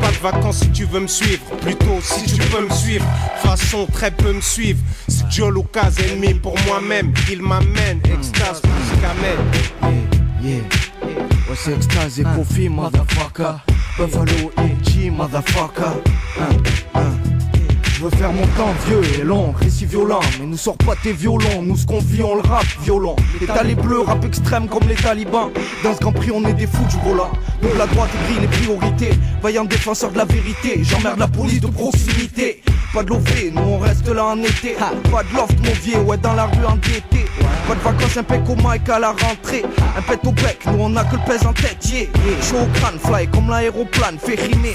[0.00, 3.04] Pas de vacances si tu veux me suivre, plutôt si tu peux me suivre.
[3.42, 4.78] Façon très peu me suivre.
[5.08, 7.12] C'est Joe Lucas, ennemi pour moi-même.
[7.30, 9.96] Il m'amène, extase plus qu'amène.
[10.42, 10.62] Yeah,
[11.48, 13.56] ouais c'est extase et Kofi, motherfucker.
[13.98, 16.02] Buffalo E.G., motherfucker.
[16.38, 16.48] Hein,
[16.94, 17.35] hein.
[17.96, 20.20] Je veux faire mon temps vieux et long, récit violent.
[20.38, 23.16] Mais nous sors pas tes violons, nous ce qu'on vit on le rap violent.
[23.40, 25.48] Les talés bleus, rap extrême comme les talibans.
[25.82, 27.30] Dans ce grand prix on est des fous du volant
[27.62, 29.10] Nous la droite grille les priorités.
[29.42, 30.82] Vaillant défenseur de la vérité.
[30.82, 32.60] J'emmerde la police de proximité.
[32.92, 34.74] Pas de l'offre, nous on reste là en été.
[35.10, 37.24] Pas de loft mon vieux, ouais dans la rue endetté.
[37.66, 39.64] Pas de vacances, un pec au mic à la rentrée.
[39.96, 42.06] Un pet au bec, nous on a que le pèse en tête yeah.
[42.42, 44.74] Chaud au crâne, fly comme l'aéroplane, fait rimer.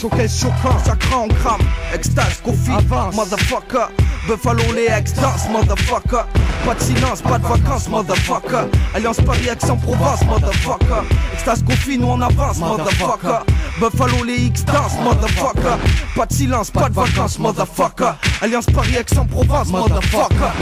[0.00, 1.60] Showcase choquant, ça crame, on crame
[1.94, 3.88] Extase, Kofi, motherfucker.
[4.26, 6.24] Buffalo les ex dance, motherfucker.
[6.64, 8.68] Pas de silence, pas de vacances, motherfucker.
[8.94, 11.04] Alliance Paris, Aix-en-Provence, motherfucker.
[11.32, 11.62] Extase,
[11.98, 13.44] nous on avance, motherfucker.
[13.78, 15.78] Buffalo les X dance, motherfucker.
[16.16, 18.14] Pas de silence, pas de vacances, motherfucker.
[18.40, 20.52] Alliance Paris, Aix-en-Provence, motherfucker.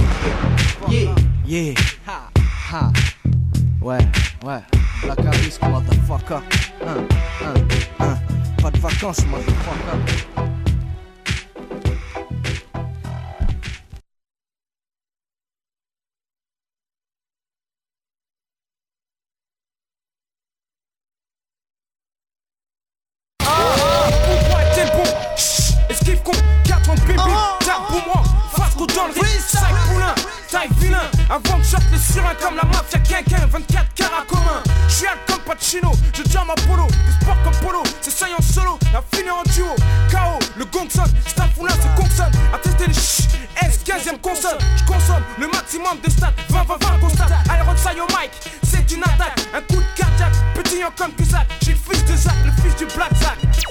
[0.88, 1.14] Yeah,
[1.46, 1.74] yeah,
[2.06, 2.30] ha,
[2.70, 2.92] ha.
[3.80, 3.98] Ouais,
[4.44, 4.62] ouais,
[5.02, 6.42] Black Harris, motherfucker.
[6.86, 7.06] Hein,
[7.42, 7.54] hein,
[8.00, 8.14] hein.
[8.60, 10.43] Pas de vacances, motherfucker
[35.80, 37.82] je jam à polo, du sport comme polo.
[38.00, 39.74] C'est ça en solo, la fini en duo.
[40.10, 42.32] KO, le gong sonne, staff poulain se consonne.
[42.52, 43.28] À tester les ch,
[43.62, 44.58] S, 15ème console.
[44.76, 47.26] J'consomme le maximum de stats, 20, 20, 20 constat.
[47.50, 48.30] Aérosaille au mic,
[48.62, 51.46] c'est une attaque, un coup de cardiaque, pétillant comme Cusack.
[51.60, 53.63] J'suis le fils de Zach, le fils du Black Zack.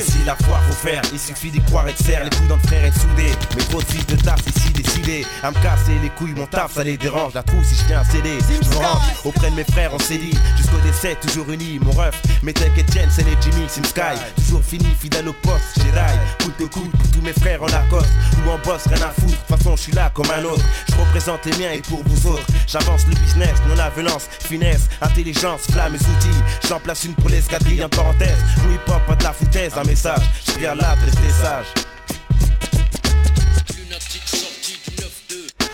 [0.00, 2.68] Si la foire faut faire, il suffit d'y croire et de serre les coups le
[2.68, 3.32] frère et de souder.
[3.56, 6.72] Mais trop de fils de taf ici décidé à me casser les couilles, mon taf
[6.72, 7.34] ça les dérange.
[7.34, 9.98] La trousse si je tiens un CD, je me range auprès de mes frères, on
[9.98, 11.78] s'est dit jusqu'au décès, toujours unis.
[11.82, 14.18] Mon ref, mes tech Etienne, c'est les Jimmy, Sim Sky.
[14.36, 16.18] Toujours fini, fidèle au poste, j'ai rail.
[16.42, 18.12] Coup de coude pour tous mes frères en Lacoste
[18.44, 19.26] ou en boss, rien à foutre.
[19.26, 20.64] De toute façon, je suis là comme un autre.
[20.88, 25.94] Je représente les miens et pour vous autres, j'avance le business, non-avenance, finesse, intelligence, flamme
[25.94, 26.68] et outils.
[26.68, 28.38] J'en place une pour l'escadrille en parenthèse.
[28.68, 30.22] Oui, pop, pas de la foutaise, un message.
[30.46, 31.66] Je viens là de rester sage.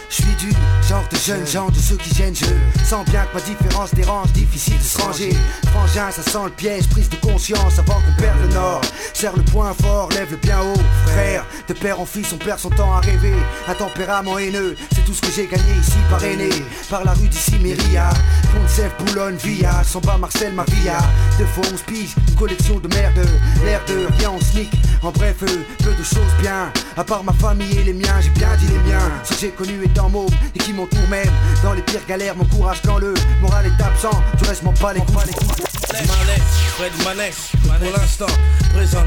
[0.08, 0.52] Je suis du
[0.88, 2.34] genre de jeune gens de ceux qui gênent.
[2.34, 5.32] Je sens bien que ma différence dérange Difficile de se ranger.
[5.72, 8.80] Frangin ça sent le piège Prise de conscience avant qu'on perde le nord.
[9.12, 12.58] Serre le point fort, lève le bien haut Frère, de père en fils on perd
[12.58, 13.34] son temps à rêver.
[13.68, 16.50] Un tempérament haineux C'est tout ce que j'ai gagné ici parrainé.
[16.88, 18.10] Par la rue d'ici Méria
[18.54, 19.82] Poncef, Boulogne, Villa.
[19.84, 20.98] Samba, Marcel, Mavilla
[21.38, 23.26] Deux fois 11 piges, une collection de merde.
[23.64, 24.70] L'air de rien on sneak.
[25.02, 26.72] En bref, euh, peu de choses bien.
[26.96, 29.10] À part ma famille et les miens J'ai bien dit les miens.
[29.24, 30.72] Ceux que j'ai connus étant môme et qui
[31.08, 31.30] même.
[31.62, 34.10] Dans les pires galères, mon courage quand le moral est absent.
[34.38, 35.00] Tu restes m'en pas les
[37.66, 38.26] pour l'instant,
[38.72, 39.06] présent.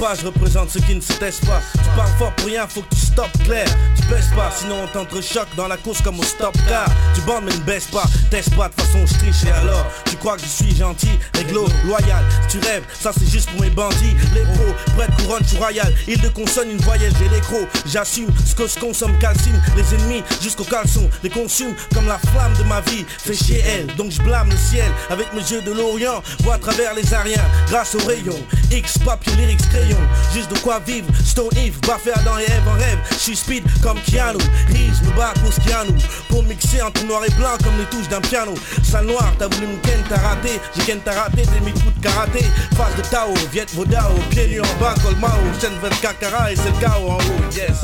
[0.00, 1.60] Pas, je représente ceux qui ne se testent pas.
[1.72, 3.66] Tu parles fort pour rien, faut que tu stoppes clair.
[3.94, 6.86] Tu baisses pas, sinon on t'entrechoque dans la course comme au stop car.
[7.14, 9.86] Tu bandes mais ne baisse pas, teste pas, de façon je triche et alors.
[10.06, 12.24] Tu crois que je suis gentil, réglo, loyal.
[12.48, 14.16] Tu rêves, ça c'est juste pour mes bandits.
[14.34, 15.92] Les pros, près de couronne, je royal.
[16.08, 17.60] Il de consonne une voyelle, j'ai l'écro.
[17.86, 19.60] J'assume ce que je consomme, calcine.
[19.76, 23.04] Les ennemis jusqu'au caleçon, les consume comme la flamme de ma vie.
[23.18, 26.22] Fait chier elle, donc je blâme le ciel avec mes yeux de l'Orient.
[26.40, 27.44] Vois à travers les ariens,
[27.94, 28.38] aux rayons.
[28.70, 29.98] X, papier, lyrics, crayon.
[30.32, 32.98] Juste de quoi vivre, Stone Eve, baffé Adam et Eve en rêve.
[33.10, 34.38] Je suis speed comme Keanu.
[34.68, 35.92] Reese me bat pour Keanu.
[36.28, 38.54] Pour mixer entre noir et blanc comme les touches d'un piano.
[38.82, 40.60] Sale noir, t'as voulu me ken, t'as raté.
[40.76, 42.44] J'ai ken, t'as raté, t'es mis coups de karaté.
[42.76, 44.14] Face de Tao, Viet Vodao.
[44.30, 45.30] Pieds nus en bas, Colmao.
[45.60, 47.80] Chaîne 24 carats et c'est le chaos en haut, yes.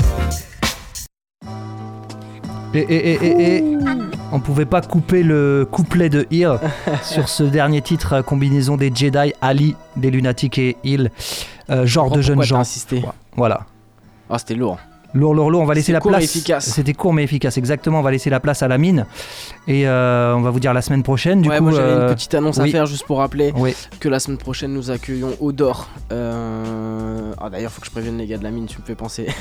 [2.75, 3.79] Et, et, et
[4.33, 6.59] on pouvait pas couper le couplet de Hill
[7.03, 11.11] sur ce dernier titre, euh, combinaison des Jedi, Ali, des Lunatiques et Hill,
[11.71, 12.59] euh, genre de jeunes gens.
[12.61, 13.03] insisté.
[13.37, 13.67] Voilà.
[14.31, 14.79] Ah, c'était lourd.
[15.15, 16.25] Lourd, lourd, lourd, on va laisser la court place.
[16.25, 16.67] efficace.
[16.67, 18.01] C'était court mais efficace, exactement.
[18.01, 19.07] On va laisser la place à la mine.
[19.67, 21.41] Et euh, on va vous dire la semaine prochaine.
[21.41, 22.69] Du ouais, coup, moi j'avais euh, une petite annonce oui.
[22.69, 23.75] à faire juste pour rappeler Oui.
[24.01, 25.89] que la semaine prochaine nous accueillons Odor.
[26.13, 27.33] Euh...
[27.41, 29.29] Ah d'ailleurs faut que je prévienne les gars de la mine, tu me fais penser.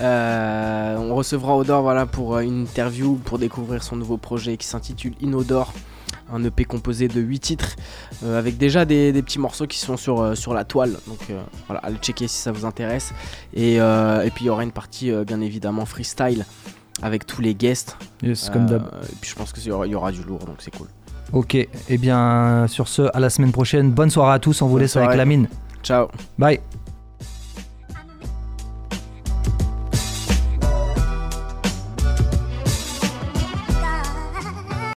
[0.00, 4.66] Euh, on recevra Odor voilà pour euh, une interview pour découvrir son nouveau projet qui
[4.66, 5.72] s'intitule Inodor.
[6.32, 7.76] Un EP composé de 8 titres
[8.24, 10.96] euh, avec déjà des, des petits morceaux qui sont sur, euh, sur la toile.
[11.06, 13.12] Donc euh, voilà, allez checker si ça vous intéresse.
[13.54, 16.46] Et, et puis il y aura une partie bien évidemment freestyle
[17.02, 17.96] avec tous les guests.
[18.22, 18.82] Yes, comme d'hab.
[19.04, 20.88] Et puis je pense qu'il y aura, y aura du lourd donc c'est cool.
[21.32, 23.90] Ok, et bien sur ce, à la semaine prochaine.
[23.90, 25.48] Bonne soirée à tous, on vous Bonne laisse avec la mine.
[25.82, 26.08] Ciao.
[26.38, 26.60] Bye.